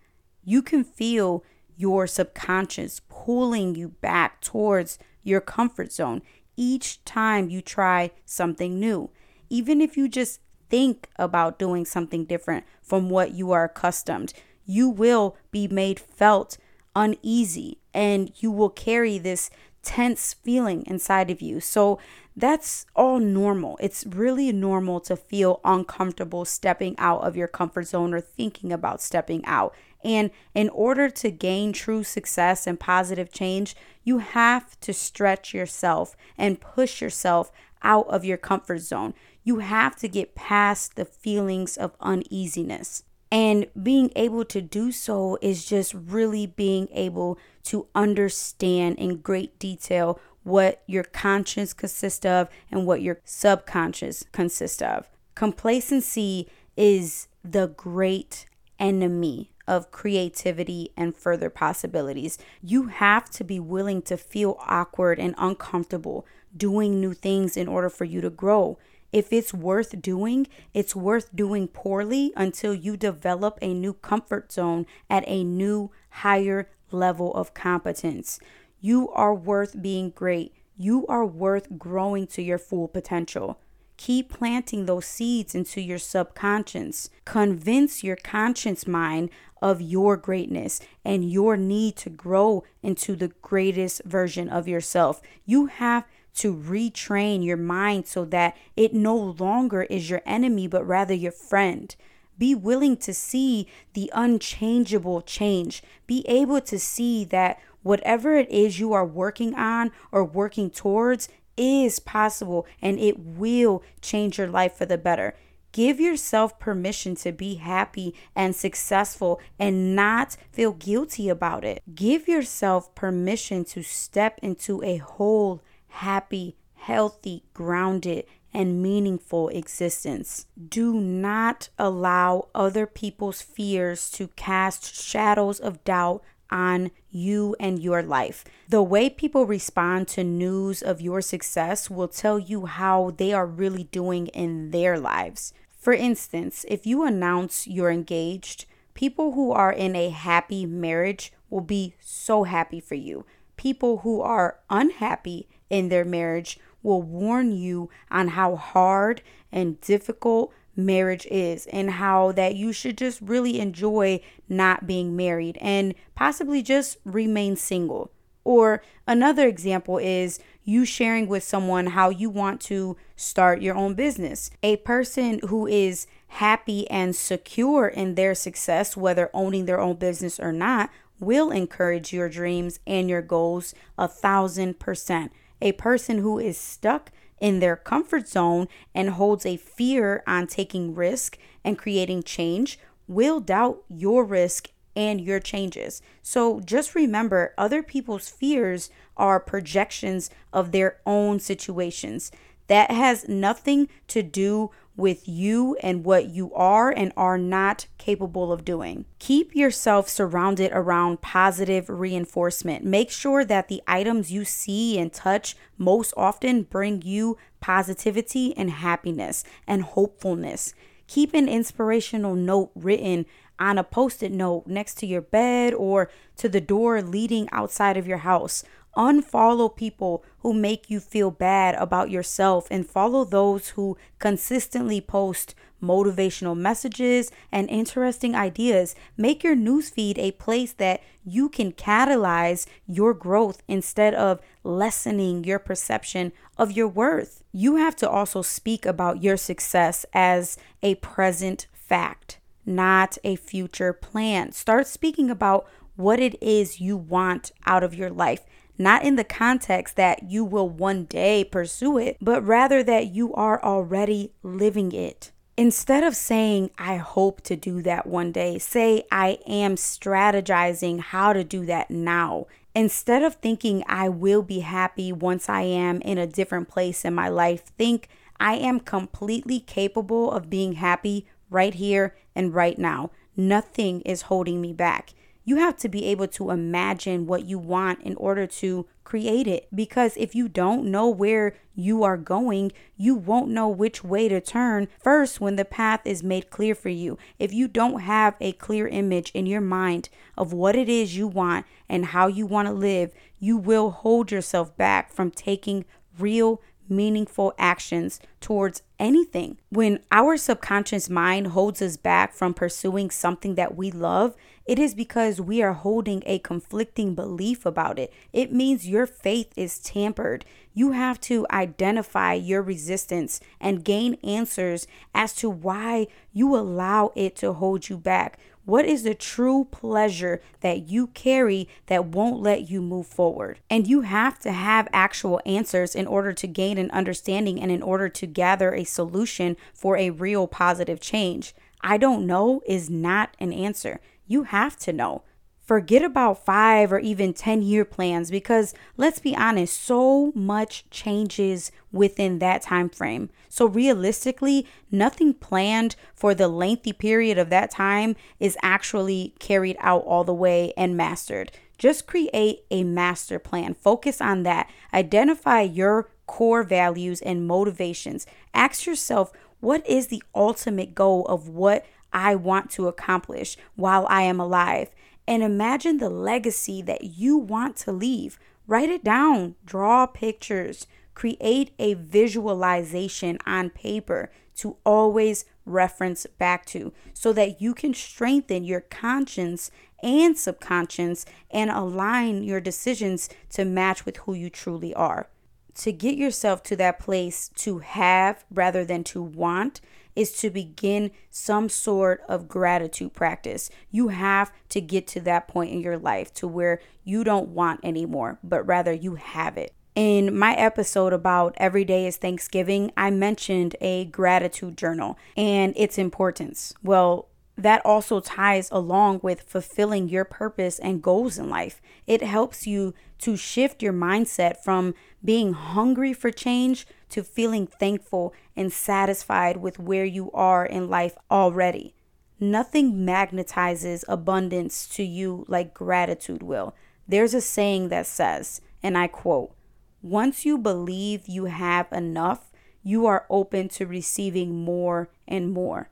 You 0.44 0.62
can 0.62 0.84
feel 0.84 1.44
your 1.76 2.08
subconscious 2.08 3.02
pulling 3.10 3.76
you 3.76 3.90
back 3.90 4.42
towards 4.42 5.00
your 5.24 5.42
comfort 5.42 5.92
zone 5.92 6.22
each 6.56 7.04
time 7.04 7.50
you 7.50 7.62
try 7.62 8.12
something 8.26 8.80
new. 8.80 9.10
Even 9.50 9.82
if 9.82 9.98
you 9.98 10.08
just 10.08 10.40
think 10.70 11.10
about 11.18 11.60
doing 11.60 11.86
something 11.86 12.26
different 12.26 12.66
from 12.82 13.10
what 13.10 13.32
you 13.32 13.52
are 13.52 13.66
accustomed, 13.66 14.34
you 14.66 14.90
will 14.90 15.36
be 15.52 15.68
made 15.68 16.00
felt 16.00 16.58
uneasy 16.96 17.80
and 17.94 18.32
you 18.38 18.52
will 18.52 18.70
carry 18.70 19.18
this 19.18 19.50
tense 19.82 20.34
feeling 20.34 20.84
inside 20.88 21.30
of 21.30 21.42
you. 21.42 21.60
So 21.60 22.00
that's 22.36 22.86
all 22.96 23.20
normal. 23.20 23.78
It's 23.80 24.06
really 24.06 24.52
normal 24.52 25.00
to 25.02 25.16
feel 25.16 25.62
uncomfortable 25.64 26.46
stepping 26.46 26.96
out 26.98 27.22
of 27.22 27.38
your 27.38 27.48
comfort 27.48 27.88
zone 27.88 28.14
or 28.14 28.22
thinking 28.22 28.72
about 28.72 29.02
stepping 29.02 29.46
out. 29.46 29.76
And 30.04 30.32
in 30.54 30.70
order 30.70 31.10
to 31.10 31.32
gain 31.32 31.74
true 31.74 32.04
success 32.04 32.68
and 32.68 32.80
positive 32.80 33.32
change, 33.32 33.76
you 34.04 34.18
have 34.18 34.80
to 34.82 34.94
stretch 34.94 35.54
yourself 35.54 36.16
and 36.38 36.60
push 36.60 37.02
yourself 37.02 37.52
out 37.84 38.08
of 38.08 38.26
your 38.26 38.38
comfort 38.38 38.80
zone. 38.80 39.14
You 39.44 39.60
have 39.60 39.96
to 39.98 40.08
get 40.08 40.36
past 40.36 40.96
the 40.96 41.06
feelings 41.06 41.78
of 41.78 41.96
uneasiness. 42.00 43.04
And 43.32 43.68
being 43.82 44.12
able 44.16 44.46
to 44.46 44.62
do 44.62 44.92
so 44.92 45.40
is 45.42 45.66
just 45.66 45.94
really 45.94 46.46
being 46.46 46.88
able 46.92 47.40
to 47.64 47.88
understand 47.96 48.98
in 49.00 49.18
great 49.18 49.58
detail 49.58 50.20
what 50.44 50.84
your 50.88 51.04
conscience 51.04 51.74
consists 51.74 52.26
of 52.26 52.50
and 52.72 52.86
what 52.86 53.02
your 53.02 53.20
subconscious 53.24 54.26
consists 54.32 54.82
of. 54.82 55.10
Complacency 55.36 56.48
is 56.76 57.28
the 57.44 57.68
great 57.68 58.46
enemy 58.80 59.52
of 59.68 59.92
creativity 59.92 60.92
and 60.98 61.16
further 61.16 61.50
possibilities. 61.50 62.38
You 62.62 62.88
have 62.88 63.30
to 63.32 63.44
be 63.44 63.60
willing 63.60 64.02
to 64.04 64.18
feel 64.18 64.58
awkward 64.60 65.20
and 65.20 65.36
uncomfortable 65.38 66.26
doing 66.56 67.00
new 67.00 67.14
things 67.14 67.56
in 67.56 67.68
order 67.68 67.90
for 67.90 68.04
you 68.04 68.22
to 68.22 68.30
grow. 68.30 68.78
If 69.12 69.32
it's 69.32 69.54
worth 69.54 70.02
doing, 70.02 70.48
it's 70.74 70.96
worth 70.96 71.36
doing 71.36 71.68
poorly 71.68 72.34
until 72.36 72.74
you 72.74 72.98
develop 72.98 73.60
a 73.62 73.74
new 73.74 73.94
comfort 73.94 74.52
zone 74.52 74.86
at 75.10 75.24
a 75.28 75.44
new 75.44 75.92
higher 76.10 76.70
level 76.92 77.34
of 77.34 77.54
competence. 77.54 78.40
You 78.86 79.08
are 79.12 79.34
worth 79.34 79.82
being 79.82 80.10
great. 80.10 80.54
You 80.76 81.08
are 81.08 81.26
worth 81.26 81.78
growing 81.78 82.28
to 82.28 82.42
your 82.42 82.58
full 82.58 82.90
potential. 82.90 83.58
Keep 83.96 84.28
planting 84.28 84.88
those 84.88 85.06
seeds 85.06 85.56
into 85.56 85.80
your 85.80 85.98
subconscious. 85.98 87.10
Convince 87.24 88.04
your 88.04 88.18
conscious 88.18 88.86
mind 88.86 89.30
of 89.62 89.80
your 89.80 90.18
greatness 90.18 90.82
and 91.06 91.32
your 91.32 91.56
need 91.56 91.96
to 91.96 92.10
grow 92.10 92.66
into 92.82 93.16
the 93.16 93.32
greatest 93.42 94.04
version 94.04 94.50
of 94.50 94.68
yourself. 94.68 95.22
You 95.46 95.68
have 95.68 96.04
to 96.40 96.54
retrain 96.54 97.42
your 97.42 97.56
mind 97.56 98.06
so 98.06 98.26
that 98.26 98.58
it 98.76 98.94
no 98.94 99.16
longer 99.16 99.84
is 99.84 100.10
your 100.10 100.22
enemy, 100.26 100.68
but 100.68 100.86
rather 100.86 101.14
your 101.14 101.32
friend. 101.32 101.96
Be 102.38 102.54
willing 102.54 102.98
to 102.98 103.14
see 103.14 103.66
the 103.94 104.12
unchangeable 104.14 105.22
change. 105.22 105.82
Be 106.06 106.26
able 106.28 106.60
to 106.60 106.78
see 106.78 107.24
that 107.26 107.60
whatever 107.84 108.36
it 108.36 108.50
is 108.50 108.80
you 108.80 108.94
are 108.94 109.06
working 109.06 109.54
on 109.56 109.92
or 110.12 110.24
working 110.24 110.70
towards 110.70 111.30
is 111.56 112.00
possible 112.00 112.66
and 112.82 113.00
it 113.00 113.20
will 113.20 113.84
change 114.02 114.38
your 114.38 114.48
life 114.48 114.74
for 114.74 114.86
the 114.86 114.98
better. 114.98 115.36
Give 115.72 116.00
yourself 116.00 116.60
permission 116.60 117.16
to 117.18 117.32
be 117.32 117.56
happy 117.56 118.14
and 118.36 118.56
successful 118.56 119.42
and 119.58 119.96
not 119.96 120.38
feel 120.52 120.72
guilty 120.72 121.30
about 121.30 121.66
it. 121.66 121.82
Give 121.96 122.28
yourself 122.28 122.94
permission 122.94 123.66
to 123.66 123.82
step 123.82 124.40
into 124.44 124.84
a 124.84 124.98
whole, 124.98 125.64
happy, 125.88 126.56
healthy, 126.76 127.44
grounded, 127.56 128.26
and 128.54 128.84
meaningful 128.84 129.50
existence. 129.50 130.46
Do 130.70 130.94
not 130.94 131.70
allow 131.80 132.50
other 132.54 132.86
people's 132.86 133.42
fears 133.42 134.12
to 134.12 134.28
cast 134.30 134.94
shadows 134.94 135.60
of 135.60 135.84
doubt 135.84 136.22
on 136.54 136.92
you 137.10 137.56
and 137.60 137.82
your 137.82 138.04
life. 138.04 138.46
The 138.70 138.84
way 138.84 139.10
people 139.10 139.46
respond 139.46 140.08
to 140.10 140.24
news 140.24 140.84
of 140.84 141.02
your 141.02 141.20
success 141.20 141.90
will 141.90 142.08
tell 142.08 142.38
you 142.38 142.68
how 142.68 143.12
they 143.18 143.34
are 143.34 143.48
really 143.48 143.86
doing 143.86 144.28
in 144.28 144.70
their 144.70 144.98
lives. 145.00 145.54
For 145.76 145.94
instance, 145.94 146.64
if 146.70 146.86
you 146.86 147.04
announce 147.04 147.68
you're 147.68 147.92
engaged, 147.92 148.66
people 148.94 149.34
who 149.34 149.52
are 149.52 149.74
in 149.74 149.96
a 149.96 150.10
happy 150.10 150.66
marriage 150.66 151.34
will 151.50 151.62
be 151.62 151.96
so 152.00 152.44
happy 152.44 152.80
for 152.80 152.96
you. 152.96 153.26
People 153.58 153.98
who 153.98 154.22
are 154.22 154.60
unhappy 154.70 155.50
in 155.70 155.90
their 155.90 156.06
marriage 156.06 156.60
will 156.84 157.02
warn 157.02 157.52
you 157.52 157.90
on 158.12 158.30
how 158.30 158.56
hard 158.56 159.22
and 159.52 159.82
difficult 159.82 160.54
marriage 160.76 161.28
is 161.30 161.66
and 161.68 161.92
how 161.92 162.32
that 162.32 162.56
you 162.56 162.74
should 162.74 162.98
just 162.98 163.22
really 163.22 163.60
enjoy 163.60 164.20
not 164.50 164.88
being 164.88 165.16
married 165.16 165.58
and 165.62 165.94
possibly 166.16 166.62
just 166.62 166.98
remain 167.06 167.56
single. 167.56 168.12
Or 168.44 168.82
another 169.08 169.48
example 169.48 169.98
is 169.98 170.40
you 170.64 170.86
sharing 170.86 171.28
with 171.28 171.44
someone 171.44 171.88
how 171.88 172.10
you 172.10 172.30
want 172.30 172.60
to 172.62 172.98
start 173.16 173.62
your 173.62 173.76
own 173.76 173.94
business. 173.94 174.50
A 174.62 174.78
person 174.78 175.40
who 175.48 175.66
is 175.68 176.08
happy 176.28 176.90
and 176.90 177.16
secure 177.16 177.88
in 177.88 178.16
their 178.16 178.36
success, 178.36 178.98
whether 178.98 179.30
owning 179.34 179.66
their 179.66 179.80
own 179.80 179.96
business 179.96 180.40
or 180.40 180.52
not, 180.52 180.90
will 181.20 181.52
encourage 181.52 182.12
your 182.12 182.28
dreams 182.28 182.80
and 182.86 183.10
your 183.10 183.22
goals 183.22 183.74
a 183.98 184.08
thousand 184.08 184.80
percent. 184.80 185.32
A 185.62 185.72
person 185.74 186.18
who 186.18 186.40
is 186.40 186.58
stuck 186.58 187.12
in 187.44 187.60
their 187.60 187.76
comfort 187.76 188.26
zone 188.26 188.70
and 188.96 189.10
holds 189.10 189.46
a 189.46 189.58
fear 189.58 190.24
on 190.26 190.48
taking 190.48 190.96
risk 190.96 191.38
and 191.62 191.78
creating 191.78 192.24
change 192.24 192.80
will 193.06 193.42
doubt 193.42 193.84
your 193.90 194.24
risk 194.24 194.70
and 194.96 195.20
your 195.20 195.42
changes. 195.42 196.02
So 196.22 196.62
just 196.62 196.96
remember 196.96 197.54
other 197.58 197.84
people's 197.84 198.30
fears 198.30 198.90
are 199.18 199.42
projections 199.42 200.30
of 200.54 200.72
their 200.72 201.02
own 201.06 201.42
situations. 201.42 202.32
That 202.68 202.92
has 202.92 203.28
nothing 203.28 203.90
to 204.08 204.24
do 204.24 204.72
with 204.96 205.28
you 205.28 205.76
and 205.82 206.06
what 206.06 206.30
you 206.30 206.54
are 206.54 206.92
and 206.92 207.12
are 207.18 207.38
not 207.38 207.88
capable 207.98 208.52
of 208.52 208.64
doing. 208.64 209.06
Keep 209.20 209.56
yourself 209.56 210.08
surrounded 210.08 210.72
around 210.74 211.22
positive 211.22 211.90
reinforcement. 211.90 212.86
Make 212.86 213.10
sure 213.10 213.44
that 213.44 213.68
the 213.68 213.82
items 213.88 214.32
you 214.32 214.46
see 214.46 215.00
and 215.00 215.12
touch 215.12 215.56
most 215.78 216.14
often 216.16 216.64
bring 216.64 217.02
you 217.02 217.38
positivity 217.60 218.56
and 218.56 218.70
happiness 218.70 219.44
and 219.66 219.82
hopefulness. 219.84 220.74
Keep 221.08 221.34
an 221.34 221.50
inspirational 221.50 222.36
note 222.36 222.72
written 222.76 223.26
on 223.60 223.78
a 223.78 223.84
post 223.84 224.24
it 224.24 224.32
note 224.32 224.68
next 224.68 224.96
to 224.96 225.06
your 225.06 225.22
bed 225.22 225.74
or 225.74 226.10
to 226.38 226.50
the 226.50 226.62
door 226.62 227.02
leading 227.02 227.48
outside 227.52 227.98
of 227.98 228.08
your 228.08 228.20
house. 228.20 228.64
Unfollow 228.96 229.76
people 229.76 230.24
who 230.40 230.54
make 230.54 230.90
you 230.90 231.00
feel 231.00 231.32
bad 231.32 231.76
about 231.76 232.12
yourself 232.12 232.68
and 232.70 232.88
follow 232.88 233.24
those 233.24 233.70
who 233.70 233.98
consistently 234.20 235.02
post 235.02 235.56
motivational 235.82 236.56
messages 236.56 237.30
and 237.52 237.70
interesting 237.70 238.36
ideas. 238.36 238.96
Make 239.18 239.44
your 239.44 239.56
newsfeed 239.56 240.18
a 240.18 240.32
place 240.32 240.72
that 240.74 241.02
you 241.26 241.50
can 241.50 241.74
catalyze 241.74 242.66
your 242.88 243.14
growth 243.14 243.62
instead 243.68 244.14
of 244.14 244.40
lessening 244.64 245.44
your 245.44 245.60
perception 245.60 246.32
of 246.58 246.72
your 246.72 246.88
worth. 246.88 247.44
You 247.52 247.76
have 247.76 247.96
to 247.98 248.10
also 248.10 248.42
speak 248.42 248.86
about 248.86 249.22
your 249.22 249.38
success 249.38 250.06
as 250.14 250.58
a 250.82 250.96
present 250.96 251.68
fact, 251.74 252.40
not 252.66 253.18
a 253.24 253.36
future 253.36 253.92
plan. 253.92 254.52
Start 254.52 254.88
speaking 254.88 255.30
about 255.30 255.68
what 255.96 256.20
it 256.20 256.42
is 256.42 256.80
you 256.80 256.98
want 256.98 257.52
out 257.66 257.84
of 257.84 257.94
your 257.94 258.10
life 258.10 258.42
not 258.78 259.04
in 259.04 259.16
the 259.16 259.24
context 259.24 259.96
that 259.96 260.24
you 260.24 260.44
will 260.44 260.70
one 260.70 261.06
day 261.06 261.44
pursue 261.44 261.98
it, 261.98 262.18
but 262.22 262.46
rather 262.46 262.84
that 262.84 263.14
you 263.14 263.34
are 263.34 263.64
already 263.64 264.32
living 264.42 264.92
it. 264.92 265.32
Instead 265.56 266.04
of 266.04 266.16
saying, 266.16 266.72
I 266.80 266.98
hope 266.98 267.42
to 267.42 267.56
do 267.56 267.84
that 267.84 268.08
one 268.08 268.32
day, 268.32 268.58
say, 268.58 269.04
I 269.12 269.38
am 269.48 269.76
strategizing 269.76 271.00
how 271.00 271.34
to 271.34 271.44
do 271.44 271.66
that 271.68 271.92
now. 271.92 272.48
Instead 272.74 273.22
of 273.22 273.36
thinking, 273.36 273.84
I 273.88 274.10
will 274.10 274.42
be 274.42 274.62
happy 274.62 275.12
once 275.12 275.48
I 275.48 275.62
am 275.62 276.02
in 276.02 276.18
a 276.18 276.26
different 276.26 276.70
place 276.70 277.06
in 277.06 277.14
my 277.14 277.30
life, 277.30 277.66
think, 277.78 278.10
I 278.40 278.56
am 278.56 278.80
completely 278.80 279.60
capable 279.60 280.32
of 280.32 280.50
being 280.50 280.74
happy 280.74 281.28
right 281.52 281.76
here 281.76 282.16
and 282.34 282.54
right 282.54 282.80
now. 282.80 283.12
Nothing 283.38 284.02
is 284.02 284.24
holding 284.24 284.60
me 284.60 284.74
back 284.74 285.14
you 285.44 285.58
have 285.58 285.78
to 285.78 285.90
be 285.90 286.06
able 286.06 286.28
to 286.28 286.52
imagine 286.52 287.28
what 287.28 287.46
you 287.46 287.60
want 287.60 288.02
in 288.02 288.16
order 288.16 288.48
to 288.48 288.86
create 289.04 289.48
it. 289.48 289.68
Because 289.74 290.16
if 290.18 290.34
you 290.34 290.48
don't 290.48 290.86
know 290.86 291.10
where 291.10 291.56
you 291.76 292.04
are 292.04 292.18
going, 292.18 292.72
you 292.96 293.16
won't 293.16 293.50
know 293.50 293.68
which 293.68 294.04
way 294.04 294.30
to 294.30 294.40
turn 294.40 294.88
first 295.00 295.42
when 295.42 295.56
the 295.56 295.66
path 295.66 296.02
is 296.06 296.24
made 296.24 296.50
clear 296.50 296.76
for 296.76 296.90
you. 296.90 297.18
If 297.40 297.54
you 297.54 297.68
don't 297.68 298.02
have 298.02 298.36
a 298.40 298.54
clear 298.54 298.88
image 298.88 299.32
in 299.34 299.46
your 299.46 299.62
mind 299.62 300.10
of 300.38 300.54
what 300.54 300.76
it 300.76 300.88
is 300.88 301.18
you 301.18 301.28
want 301.28 301.66
and 301.90 302.08
how 302.08 302.28
you 302.28 302.46
want 302.46 302.68
to 302.68 302.74
live, 302.74 303.12
you 303.40 303.58
will 303.58 303.92
hold 303.92 304.32
yourself 304.32 304.76
back 304.78 305.12
from 305.12 305.32
taking 305.32 305.86
real 306.18 306.62
meaningful 306.90 307.54
actions 307.58 308.20
towards 308.40 308.82
anything. 309.00 309.58
When 309.70 310.00
our 310.12 310.38
subconscious 310.38 311.10
mind 311.10 311.48
holds 311.48 311.82
us 311.82 311.98
back 311.98 312.34
from 312.34 312.54
pursuing 312.54 313.10
something 313.10 313.56
that 313.56 313.76
we 313.76 313.92
love, 313.92 314.36
it 314.66 314.80
is 314.80 314.96
because 314.96 315.42
we 315.42 315.62
are 315.62 315.74
holding 315.74 316.24
a 316.26 316.40
conflicting 316.40 317.16
belief 317.16 317.66
about 317.66 318.00
it. 318.00 318.14
It 318.32 318.54
means 318.54 318.88
your 318.88 319.06
faith 319.06 319.52
is 319.58 319.80
tampered. 319.80 320.46
You 320.74 320.94
have 320.94 321.20
to 321.22 321.46
identify 321.52 322.34
your 322.34 322.62
resistance 322.62 323.42
and 323.60 323.84
gain 323.84 324.16
answers 324.24 324.88
as 325.14 325.34
to 325.36 325.50
why 325.50 326.08
you 326.32 326.56
allow 326.56 327.12
it 327.16 327.36
to 327.38 327.54
hold 327.54 327.90
you 327.90 327.98
back. 327.98 328.40
What 328.66 328.86
is 328.86 329.04
the 329.04 329.14
true 329.14 329.68
pleasure 329.72 330.42
that 330.62 330.88
you 330.88 331.08
carry 331.08 331.68
that 331.88 332.06
won't 332.06 332.42
let 332.42 332.70
you 332.70 332.82
move 332.82 333.08
forward? 333.08 333.60
And 333.70 333.88
you 333.88 334.02
have 334.02 334.40
to 334.40 334.54
have 334.54 334.88
actual 334.94 335.42
answers 335.46 335.96
in 335.96 336.08
order 336.08 336.32
to 336.32 336.48
gain 336.48 336.78
an 336.78 336.90
understanding 336.92 337.60
and 337.60 337.70
in 337.70 337.82
order 337.82 338.08
to 338.08 338.26
gather 338.26 338.74
a 338.74 338.86
solution 338.86 339.58
for 339.74 339.98
a 339.98 340.12
real 340.12 340.48
positive 340.48 341.02
change. 341.02 341.54
I 341.82 341.98
don't 341.98 342.26
know 342.26 342.62
is 342.66 342.90
not 342.90 343.36
an 343.38 343.52
answer. 343.52 344.00
You 344.28 344.44
have 344.44 344.78
to 344.80 344.94
know. 344.94 345.24
Forget 345.64 346.04
about 346.04 346.44
five 346.44 346.92
or 346.92 347.00
even 347.00 347.34
10 347.34 347.62
year 347.62 347.86
plans 347.86 348.30
because 348.30 348.74
let's 348.98 349.20
be 349.20 349.34
honest, 349.34 349.82
so 349.82 350.34
much 350.36 350.90
changes 350.90 351.72
within 351.92 352.40
that 352.40 352.64
time 352.64 352.90
frame. 352.90 353.30
So 353.48 353.66
realistically, 353.66 354.68
nothing 354.92 355.34
planned 355.34 355.96
for 356.14 356.36
the 356.36 356.50
lengthy 356.50 356.92
period 356.92 357.38
of 357.38 357.50
that 357.50 357.72
time 357.72 358.18
is 358.42 358.58
actually 358.62 359.36
carried 359.40 359.78
out 359.80 360.04
all 360.04 360.26
the 360.26 360.34
way 360.34 360.74
and 360.76 360.98
mastered. 360.98 361.54
Just 361.78 362.08
create 362.08 362.66
a 362.70 362.84
master 362.84 363.40
plan. 363.40 363.74
Focus 363.74 364.20
on 364.20 364.44
that. 364.44 364.70
Identify 364.94 365.62
your 365.62 366.10
core 366.28 366.64
values 366.64 367.22
and 367.22 367.48
motivations. 367.48 368.26
Ask 368.54 368.86
yourself, 368.86 369.32
what 369.62 369.88
is 369.88 370.08
the 370.08 370.24
ultimate 370.36 370.94
goal 370.94 371.26
of 371.28 371.48
what 371.48 371.86
I 372.12 372.36
want 372.36 372.70
to 372.72 372.90
accomplish 372.90 373.56
while 373.76 374.06
I 374.10 374.24
am 374.24 374.42
alive? 374.42 374.90
And 375.28 375.44
imagine 375.44 375.98
the 375.98 376.10
legacy 376.10 376.82
that 376.82 377.04
you 377.04 377.38
want 377.38 377.76
to 377.78 377.92
leave. 377.92 378.40
Write 378.68 378.90
it 378.90 379.04
down, 379.04 379.56
draw 379.66 380.06
pictures, 380.06 380.88
create 381.14 381.72
a 381.80 381.94
visualization 381.94 383.38
on 383.46 383.70
paper 383.70 384.32
to 384.56 384.78
always 384.86 385.46
reference 385.66 386.26
back 386.38 386.66
to 386.66 386.94
so 387.14 387.34
that 387.34 387.62
you 387.62 387.74
can 387.74 387.94
strengthen 387.94 388.64
your 388.64 388.82
conscience 388.82 389.72
and 390.02 390.38
subconscious 390.38 391.26
and 391.50 391.70
align 391.70 392.44
your 392.44 392.60
decisions 392.60 393.30
to 393.50 393.64
match 393.64 394.06
with 394.06 394.18
who 394.18 394.34
you 394.34 394.50
truly 394.50 394.94
are. 394.94 395.28
To 395.76 395.92
get 395.92 396.18
yourself 396.18 396.62
to 396.64 396.76
that 396.76 397.00
place 397.00 397.50
to 397.56 397.80
have 397.80 398.44
rather 398.52 398.86
than 398.86 399.04
to 399.06 399.24
want 399.24 399.82
is 400.16 400.32
to 400.40 400.50
begin 400.50 401.12
some 401.30 401.70
sort 401.70 402.22
of 402.28 402.48
gratitude 402.48 403.14
practice. 403.14 403.70
You 403.92 404.10
have 404.10 404.52
to 404.70 404.82
get 404.82 405.08
to 405.08 405.22
that 405.22 405.48
point 405.48 405.72
in 405.72 405.82
your 405.82 405.98
life 405.98 406.34
to 406.36 406.48
where 406.48 406.80
you 407.04 407.24
don't 407.24 407.50
want 407.50 407.80
anymore, 407.84 408.40
but 408.44 408.66
rather 408.66 408.94
you 408.94 409.16
have 409.16 409.58
it. 409.58 409.74
In 409.96 410.36
my 410.36 410.56
episode 410.56 411.14
about 411.14 411.54
Every 411.58 411.86
Day 411.86 412.08
is 412.08 412.18
Thanksgiving, 412.18 412.92
I 412.98 413.12
mentioned 413.12 413.76
a 413.80 414.06
gratitude 414.06 414.76
journal 414.76 415.20
and 415.38 415.74
its 415.78 416.00
importance. 416.00 416.74
Well, 416.82 417.30
that 417.56 417.86
also 417.86 418.20
ties 418.20 418.70
along 418.72 419.20
with 419.22 419.44
fulfilling 419.44 420.10
your 420.10 420.26
purpose 420.26 420.80
and 420.80 421.04
goals 421.04 421.38
in 421.38 421.50
life. 421.50 421.80
It 422.08 422.24
helps 422.24 422.66
you 422.66 422.96
to 423.20 423.38
shift 423.38 423.84
your 423.84 423.94
mindset 423.94 424.64
from 424.64 424.96
being 425.24 425.54
hungry 425.54 426.14
for 426.14 426.32
change 426.32 426.88
to 427.14 427.24
feeling 427.24 427.68
thankful 427.68 428.34
and 428.56 428.72
satisfied 428.72 429.58
with 429.58 429.80
where 429.80 430.06
you 430.06 430.32
are 430.32 430.66
in 430.66 430.90
life 430.90 431.16
already. 431.32 431.94
Nothing 432.40 433.06
magnetizes 433.06 434.04
abundance 434.08 434.88
to 434.90 435.04
you 435.04 435.46
like 435.48 435.74
gratitude 435.74 436.44
will. 436.44 436.76
There's 437.08 437.34
a 437.34 437.42
saying 437.42 437.90
that 437.90 438.08
says, 438.08 438.62
and 438.82 438.98
I 438.98 439.08
quote, 439.08 439.54
once 440.02 440.46
you 440.46 440.58
believe 440.58 441.28
you 441.28 441.46
have 441.46 441.92
enough, 441.92 442.52
you 442.82 443.06
are 443.06 443.26
open 443.30 443.70
to 443.70 443.86
receiving 443.86 444.64
more 444.64 445.10
and 445.28 445.52
more. 445.52 445.90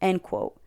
End 0.00 0.22
quote. 0.22 0.60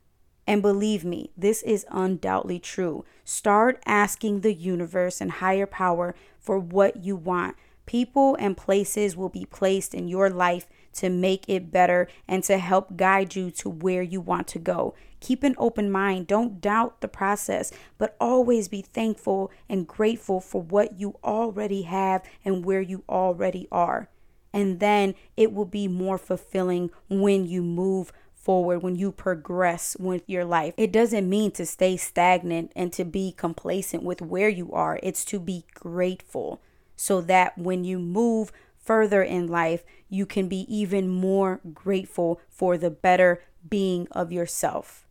And 0.48 0.62
believe 0.62 1.06
me, 1.06 1.32
this 1.38 1.62
is 1.62 1.86
undoubtedly 1.90 2.60
true. 2.60 3.06
Start 3.24 3.82
asking 3.86 4.42
the 4.42 4.54
universe 4.54 5.22
and 5.22 5.32
higher 5.32 5.68
power 5.68 6.16
for 6.40 6.60
what 6.60 6.98
you 6.98 7.16
want. 7.16 7.56
People 7.92 8.38
and 8.40 8.56
places 8.56 9.18
will 9.18 9.28
be 9.28 9.44
placed 9.44 9.94
in 9.94 10.08
your 10.08 10.30
life 10.30 10.66
to 10.94 11.10
make 11.10 11.44
it 11.50 11.74
better 11.74 12.08
and 12.26 12.42
to 12.46 12.58
help 12.58 12.96
guide 12.96 13.36
you 13.36 13.52
to 13.52 13.70
where 13.70 14.02
you 14.02 14.22
want 14.22 14.48
to 14.48 14.60
go. 14.60 14.96
Keep 15.20 15.44
an 15.44 15.56
open 15.58 15.92
mind. 15.92 16.28
Don't 16.28 16.62
doubt 16.62 17.02
the 17.02 17.10
process, 17.10 17.74
but 17.98 18.16
always 18.18 18.70
be 18.70 18.82
thankful 18.82 19.52
and 19.68 19.90
grateful 19.90 20.40
for 20.40 20.62
what 20.62 21.02
you 21.02 21.18
already 21.22 21.82
have 21.82 22.24
and 22.46 22.64
where 22.64 22.80
you 22.80 23.04
already 23.10 23.68
are. 23.74 24.08
And 24.54 24.80
then 24.80 25.14
it 25.36 25.52
will 25.52 25.66
be 25.66 25.90
more 25.90 26.18
fulfilling 26.18 26.92
when 27.10 27.46
you 27.46 27.62
move 27.62 28.14
forward, 28.34 28.84
when 28.84 28.96
you 28.96 29.12
progress 29.12 29.98
with 30.00 30.24
your 30.30 30.46
life. 30.46 30.74
It 30.78 30.94
doesn't 30.94 31.30
mean 31.30 31.52
to 31.52 31.66
stay 31.66 31.98
stagnant 31.98 32.72
and 32.74 32.94
to 32.94 33.04
be 33.04 33.34
complacent 33.34 34.04
with 34.04 34.22
where 34.22 34.48
you 34.48 34.72
are, 34.72 34.98
it's 35.04 35.26
to 35.26 35.42
be 35.42 35.66
grateful 35.74 36.62
so 37.02 37.20
that 37.20 37.58
when 37.58 37.84
you 37.84 37.98
move 37.98 38.52
further 38.78 39.24
in 39.24 39.48
life, 39.48 39.84
you 40.08 40.24
can 40.24 40.48
be 40.48 40.68
even 40.72 41.10
more 41.10 41.60
grateful 41.74 42.40
for 42.48 42.78
the 42.78 42.92
better 42.92 43.42
being 43.68 44.08
of 44.12 44.32
yourself. 44.32 45.08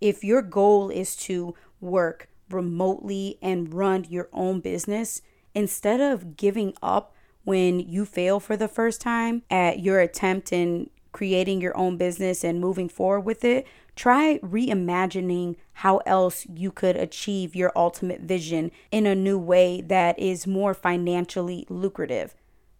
If 0.00 0.24
your 0.24 0.42
goal 0.42 0.90
is 0.90 1.14
to 1.28 1.54
work 1.80 2.28
remotely 2.50 3.38
and 3.40 3.72
run 3.72 4.04
your 4.10 4.28
own 4.32 4.58
business, 4.58 5.22
instead 5.54 6.00
of 6.00 6.36
giving 6.36 6.74
up 6.82 7.14
when 7.44 7.78
you 7.78 8.04
fail 8.04 8.40
for 8.40 8.56
the 8.56 8.66
first 8.66 9.00
time 9.00 9.44
at 9.48 9.78
your 9.78 10.00
attempt 10.00 10.52
in 10.52 10.90
creating 11.12 11.60
your 11.60 11.76
own 11.76 11.96
business 11.96 12.42
and 12.42 12.60
moving 12.60 12.88
forward 12.88 13.20
with 13.20 13.44
it, 13.44 13.64
try 13.98 14.38
reimagining 14.38 15.56
how 15.72 15.96
else 16.06 16.46
you 16.54 16.70
could 16.70 16.96
achieve 16.96 17.56
your 17.56 17.72
ultimate 17.74 18.20
vision 18.20 18.70
in 18.92 19.06
a 19.06 19.14
new 19.14 19.36
way 19.36 19.80
that 19.80 20.16
is 20.18 20.46
more 20.46 20.72
financially 20.72 21.66
lucrative. 21.68 22.34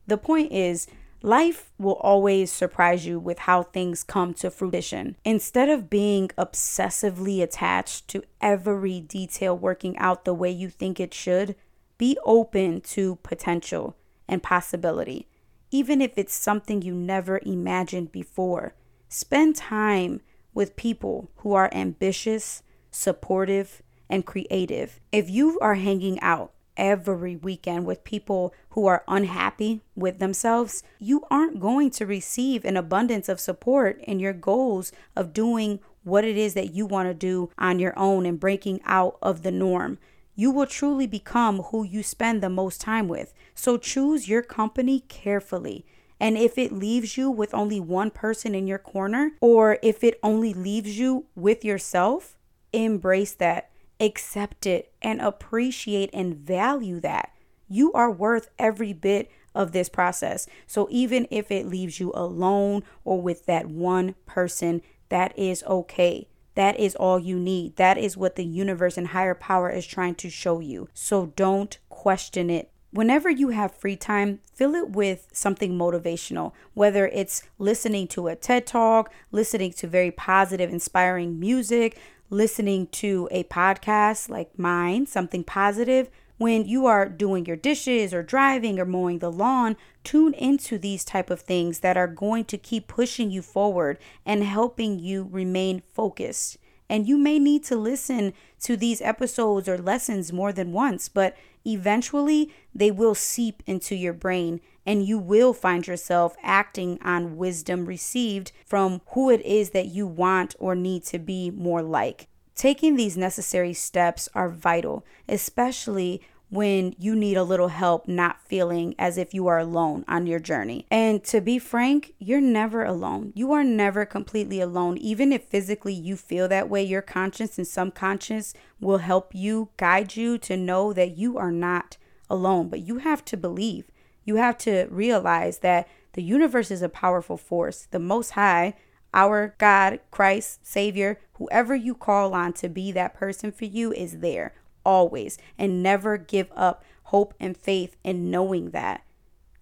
The 0.06 0.16
point 0.16 0.52
is, 0.52 0.86
life 1.20 1.72
will 1.76 1.96
always 1.96 2.52
surprise 2.52 3.04
you 3.04 3.18
with 3.18 3.40
how 3.40 3.64
things 3.64 4.04
come 4.04 4.32
to 4.34 4.48
fruition. 4.48 5.16
Instead 5.24 5.68
of 5.68 5.90
being 5.90 6.28
obsessively 6.38 7.42
attached 7.42 8.06
to 8.08 8.22
every 8.40 9.00
detail 9.00 9.58
working 9.58 9.98
out 9.98 10.24
the 10.24 10.32
way 10.32 10.50
you 10.52 10.70
think 10.70 11.00
it 11.00 11.12
should, 11.12 11.56
be 11.98 12.16
open 12.24 12.80
to 12.80 13.16
potential 13.24 13.96
and 14.28 14.40
possibility, 14.40 15.26
even 15.72 16.00
if 16.00 16.16
it's 16.16 16.34
something 16.34 16.80
you 16.80 16.94
never 16.94 17.40
imagined 17.44 18.12
before. 18.12 18.74
Spend 19.08 19.56
time 19.56 20.20
with 20.58 20.74
people 20.74 21.30
who 21.36 21.52
are 21.52 21.70
ambitious, 21.72 22.64
supportive, 22.90 23.80
and 24.10 24.26
creative. 24.26 24.98
If 25.12 25.30
you 25.30 25.56
are 25.60 25.76
hanging 25.76 26.18
out 26.18 26.50
every 26.76 27.36
weekend 27.36 27.86
with 27.86 28.02
people 28.02 28.52
who 28.70 28.84
are 28.86 29.04
unhappy 29.06 29.82
with 29.94 30.18
themselves, 30.18 30.82
you 30.98 31.22
aren't 31.30 31.60
going 31.60 31.90
to 31.92 32.06
receive 32.06 32.64
an 32.64 32.76
abundance 32.76 33.28
of 33.28 33.38
support 33.38 34.00
in 34.02 34.18
your 34.18 34.32
goals 34.32 34.90
of 35.14 35.32
doing 35.32 35.78
what 36.02 36.24
it 36.24 36.36
is 36.36 36.54
that 36.54 36.74
you 36.74 36.86
want 36.86 37.08
to 37.08 37.14
do 37.14 37.50
on 37.56 37.78
your 37.78 37.96
own 37.96 38.26
and 38.26 38.40
breaking 38.40 38.80
out 38.84 39.16
of 39.22 39.44
the 39.44 39.52
norm 39.52 39.96
you 40.38 40.52
will 40.52 40.66
truly 40.66 41.08
become 41.08 41.62
who 41.62 41.82
you 41.82 42.00
spend 42.00 42.40
the 42.40 42.48
most 42.48 42.80
time 42.80 43.08
with. 43.08 43.34
So 43.56 43.76
choose 43.76 44.28
your 44.28 44.40
company 44.40 45.00
carefully. 45.08 45.84
And 46.20 46.36
if 46.36 46.58
it 46.58 46.72
leaves 46.72 47.16
you 47.16 47.30
with 47.30 47.54
only 47.54 47.80
one 47.80 48.10
person 48.10 48.54
in 48.54 48.66
your 48.66 48.78
corner, 48.78 49.32
or 49.40 49.78
if 49.82 50.02
it 50.02 50.18
only 50.22 50.52
leaves 50.52 50.98
you 50.98 51.26
with 51.34 51.64
yourself, 51.64 52.36
embrace 52.72 53.32
that, 53.34 53.70
accept 54.00 54.66
it, 54.66 54.92
and 55.00 55.20
appreciate 55.20 56.10
and 56.12 56.36
value 56.36 57.00
that. 57.00 57.32
You 57.68 57.92
are 57.92 58.10
worth 58.10 58.50
every 58.58 58.92
bit 58.92 59.30
of 59.54 59.72
this 59.72 59.88
process. 59.88 60.46
So 60.66 60.88
even 60.90 61.26
if 61.30 61.50
it 61.50 61.66
leaves 61.66 62.00
you 62.00 62.12
alone 62.14 62.84
or 63.04 63.20
with 63.20 63.46
that 63.46 63.66
one 63.66 64.14
person, 64.26 64.82
that 65.08 65.36
is 65.38 65.62
okay. 65.64 66.28
That 66.54 66.78
is 66.78 66.96
all 66.96 67.18
you 67.18 67.38
need. 67.38 67.76
That 67.76 67.98
is 67.98 68.16
what 68.16 68.36
the 68.36 68.44
universe 68.44 68.96
and 68.96 69.08
higher 69.08 69.34
power 69.34 69.70
is 69.70 69.86
trying 69.86 70.16
to 70.16 70.30
show 70.30 70.60
you. 70.60 70.88
So 70.92 71.32
don't 71.36 71.78
question 71.88 72.50
it. 72.50 72.70
Whenever 72.90 73.28
you 73.28 73.50
have 73.50 73.74
free 73.74 73.96
time, 73.96 74.40
fill 74.54 74.74
it 74.74 74.90
with 74.90 75.28
something 75.32 75.72
motivational, 75.72 76.52
whether 76.72 77.06
it's 77.08 77.42
listening 77.58 78.08
to 78.08 78.28
a 78.28 78.34
TED 78.36 78.66
talk, 78.66 79.12
listening 79.30 79.72
to 79.72 79.86
very 79.86 80.10
positive, 80.10 80.70
inspiring 80.70 81.38
music, 81.38 81.98
listening 82.30 82.86
to 82.86 83.28
a 83.30 83.44
podcast 83.44 84.30
like 84.30 84.58
mine, 84.58 85.04
something 85.06 85.44
positive. 85.44 86.08
When 86.38 86.66
you 86.66 86.86
are 86.86 87.08
doing 87.08 87.44
your 87.44 87.56
dishes 87.56 88.14
or 88.14 88.22
driving 88.22 88.78
or 88.78 88.86
mowing 88.86 89.18
the 89.18 89.30
lawn 89.30 89.76
tune 90.02 90.32
into 90.34 90.78
these 90.78 91.04
type 91.04 91.28
of 91.28 91.40
things 91.40 91.80
that 91.80 91.96
are 91.98 92.06
going 92.06 92.46
to 92.46 92.56
keep 92.56 92.86
pushing 92.86 93.30
you 93.30 93.42
forward 93.42 93.98
and 94.24 94.44
helping 94.44 94.98
you 94.98 95.28
remain 95.30 95.82
focused 95.92 96.56
and 96.88 97.06
you 97.06 97.18
may 97.18 97.38
need 97.38 97.64
to 97.64 97.76
listen 97.76 98.32
to 98.60 98.76
these 98.76 99.00
episodes 99.00 99.68
or 99.68 99.78
lessons 99.78 100.32
more 100.32 100.52
than 100.52 100.72
once 100.72 101.08
but 101.08 101.36
eventually 101.66 102.52
they 102.74 102.90
will 102.90 103.14
seep 103.14 103.62
into 103.66 103.94
your 103.94 104.12
brain 104.12 104.60
and 104.88 105.04
you 105.04 105.18
will 105.18 105.52
find 105.52 105.86
yourself 105.86 106.34
acting 106.42 106.98
on 107.02 107.36
wisdom 107.36 107.84
received 107.84 108.52
from 108.64 109.02
who 109.08 109.28
it 109.28 109.42
is 109.42 109.70
that 109.70 109.86
you 109.86 110.06
want 110.06 110.56
or 110.58 110.74
need 110.74 111.04
to 111.04 111.18
be 111.18 111.50
more 111.50 111.82
like. 111.82 112.26
Taking 112.54 112.96
these 112.96 113.14
necessary 113.14 113.74
steps 113.74 114.30
are 114.34 114.48
vital, 114.48 115.04
especially 115.28 116.22
when 116.50 116.94
you 116.98 117.14
need 117.14 117.36
a 117.36 117.42
little 117.42 117.68
help 117.68 118.08
not 118.08 118.40
feeling 118.46 118.94
as 118.98 119.18
if 119.18 119.34
you 119.34 119.46
are 119.46 119.58
alone 119.58 120.04
on 120.08 120.26
your 120.26 120.38
journey. 120.38 120.86
And 120.90 121.22
to 121.24 121.40
be 121.40 121.58
frank, 121.58 122.14
you're 122.18 122.40
never 122.40 122.84
alone. 122.84 123.32
You 123.34 123.52
are 123.52 123.64
never 123.64 124.06
completely 124.06 124.60
alone. 124.60 124.96
Even 124.98 125.32
if 125.32 125.44
physically 125.44 125.92
you 125.92 126.16
feel 126.16 126.48
that 126.48 126.70
way, 126.70 126.82
your 126.82 127.02
conscience 127.02 127.58
and 127.58 127.66
subconscious 127.66 128.54
will 128.80 128.98
help 128.98 129.34
you, 129.34 129.68
guide 129.76 130.16
you 130.16 130.38
to 130.38 130.56
know 130.56 130.92
that 130.92 131.18
you 131.18 131.36
are 131.36 131.52
not 131.52 131.98
alone. 132.30 132.68
But 132.68 132.80
you 132.80 132.98
have 132.98 133.24
to 133.26 133.36
believe, 133.36 133.90
you 134.24 134.36
have 134.36 134.56
to 134.58 134.86
realize 134.90 135.58
that 135.58 135.86
the 136.14 136.22
universe 136.22 136.70
is 136.70 136.82
a 136.82 136.88
powerful 136.88 137.36
force. 137.36 137.86
The 137.90 137.98
Most 137.98 138.30
High 138.30 138.74
our 139.14 139.54
God, 139.58 140.00
Christ, 140.10 140.66
Savior, 140.66 141.18
whoever 141.34 141.74
you 141.74 141.94
call 141.94 142.34
on 142.34 142.52
to 142.54 142.68
be 142.68 142.92
that 142.92 143.14
person 143.14 143.50
for 143.50 143.64
you 143.64 143.92
is 143.92 144.18
there 144.18 144.52
always. 144.84 145.38
And 145.56 145.82
never 145.82 146.16
give 146.16 146.50
up 146.54 146.84
hope 147.04 147.34
and 147.40 147.56
faith 147.56 147.96
in 148.04 148.30
knowing 148.30 148.70
that. 148.70 149.02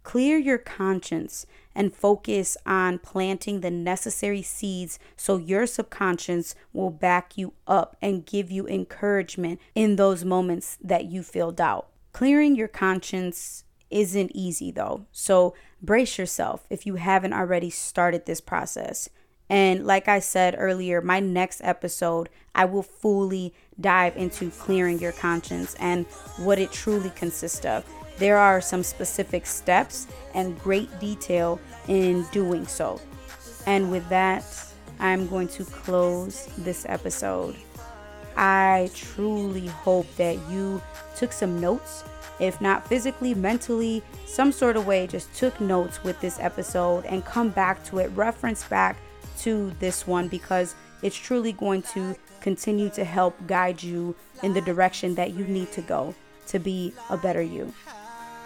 Clear 0.02 0.38
your 0.38 0.58
conscience 0.58 1.46
and 1.74 1.94
focus 1.94 2.56
on 2.64 3.00
planting 3.00 3.60
the 3.60 3.70
necessary 3.70 4.40
seeds 4.40 4.98
so 5.16 5.36
your 5.36 5.66
subconscious 5.66 6.54
will 6.72 6.90
back 6.90 7.36
you 7.36 7.52
up 7.66 7.96
and 8.00 8.24
give 8.24 8.50
you 8.50 8.68
encouragement 8.68 9.60
in 9.74 9.96
those 9.96 10.24
moments 10.24 10.78
that 10.82 11.06
you 11.06 11.22
feel 11.22 11.50
doubt. 11.50 11.88
Clearing 12.12 12.54
your 12.54 12.68
conscience 12.68 13.64
isn't 13.90 14.30
easy 14.34 14.70
though, 14.70 15.06
so 15.12 15.54
brace 15.82 16.18
yourself 16.18 16.66
if 16.70 16.86
you 16.86 16.94
haven't 16.94 17.32
already 17.32 17.70
started 17.70 18.26
this 18.26 18.40
process. 18.40 19.08
And 19.48 19.86
like 19.86 20.08
I 20.08 20.18
said 20.18 20.56
earlier, 20.58 21.00
my 21.00 21.20
next 21.20 21.60
episode, 21.62 22.28
I 22.54 22.64
will 22.64 22.82
fully 22.82 23.54
dive 23.80 24.16
into 24.16 24.50
clearing 24.50 24.98
your 24.98 25.12
conscience 25.12 25.76
and 25.78 26.06
what 26.38 26.58
it 26.58 26.72
truly 26.72 27.10
consists 27.10 27.64
of. 27.64 27.84
There 28.18 28.38
are 28.38 28.60
some 28.60 28.82
specific 28.82 29.46
steps 29.46 30.06
and 30.34 30.58
great 30.58 30.98
detail 30.98 31.60
in 31.86 32.26
doing 32.32 32.66
so. 32.66 33.00
And 33.66 33.90
with 33.90 34.08
that, 34.08 34.44
I'm 34.98 35.26
going 35.28 35.48
to 35.48 35.64
close 35.64 36.46
this 36.58 36.86
episode. 36.88 37.56
I 38.36 38.90
truly 38.94 39.66
hope 39.66 40.06
that 40.16 40.38
you 40.50 40.82
took 41.14 41.32
some 41.32 41.60
notes, 41.60 42.04
if 42.40 42.60
not 42.60 42.86
physically, 42.86 43.34
mentally, 43.34 44.02
some 44.26 44.52
sort 44.52 44.76
of 44.76 44.86
way, 44.86 45.06
just 45.06 45.34
took 45.34 45.58
notes 45.60 46.02
with 46.02 46.20
this 46.20 46.38
episode 46.40 47.04
and 47.06 47.24
come 47.24 47.50
back 47.50 47.84
to 47.84 47.98
it, 47.98 48.08
reference 48.14 48.64
back 48.64 48.96
to 49.38 49.72
this 49.78 50.06
one 50.06 50.28
because 50.28 50.74
it's 51.02 51.16
truly 51.16 51.52
going 51.52 51.82
to 51.82 52.16
continue 52.40 52.88
to 52.90 53.04
help 53.04 53.34
guide 53.46 53.82
you 53.82 54.14
in 54.42 54.52
the 54.52 54.60
direction 54.60 55.14
that 55.16 55.34
you 55.34 55.44
need 55.46 55.70
to 55.72 55.82
go 55.82 56.14
to 56.46 56.58
be 56.58 56.92
a 57.10 57.16
better 57.16 57.42
you. 57.42 57.72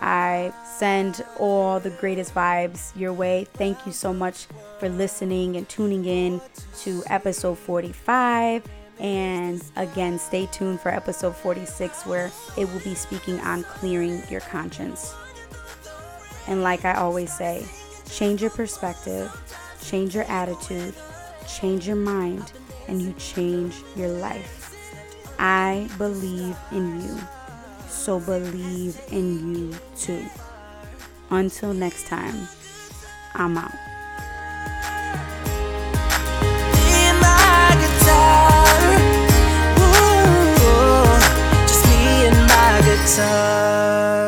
I 0.00 0.52
send 0.64 1.22
all 1.38 1.78
the 1.78 1.90
greatest 1.90 2.34
vibes 2.34 2.96
your 2.96 3.12
way. 3.12 3.46
Thank 3.54 3.84
you 3.84 3.92
so 3.92 4.14
much 4.14 4.46
for 4.78 4.88
listening 4.88 5.56
and 5.56 5.68
tuning 5.68 6.06
in 6.06 6.40
to 6.78 7.02
episode 7.06 7.58
45. 7.58 8.64
And 8.98 9.62
again, 9.76 10.18
stay 10.18 10.46
tuned 10.46 10.80
for 10.80 10.90
episode 10.90 11.36
46, 11.36 12.06
where 12.06 12.30
it 12.56 12.70
will 12.70 12.80
be 12.80 12.94
speaking 12.94 13.38
on 13.40 13.62
clearing 13.64 14.22
your 14.30 14.40
conscience. 14.40 15.14
And 16.46 16.62
like 16.62 16.84
I 16.84 16.94
always 16.94 17.32
say, 17.36 17.66
change 18.10 18.40
your 18.40 18.50
perspective 18.50 19.30
change 19.90 20.14
your 20.14 20.24
attitude, 20.24 20.94
change 21.48 21.84
your 21.84 21.96
mind, 21.96 22.52
and 22.86 23.02
you 23.02 23.12
change 23.14 23.74
your 23.96 24.08
life. 24.08 24.76
I 25.40 25.88
believe 25.98 26.56
in 26.70 27.00
you, 27.00 27.18
so 27.88 28.20
believe 28.20 29.00
in 29.10 29.56
you 29.56 29.74
too. 29.96 30.24
Until 31.30 31.74
next 31.74 32.06
time, 32.06 32.46
I'm 33.34 33.58
out. 33.58 33.72
Just 41.66 41.86
me 41.86 42.26
and 42.26 42.46
my 42.46 42.80
guitar. 42.84 44.19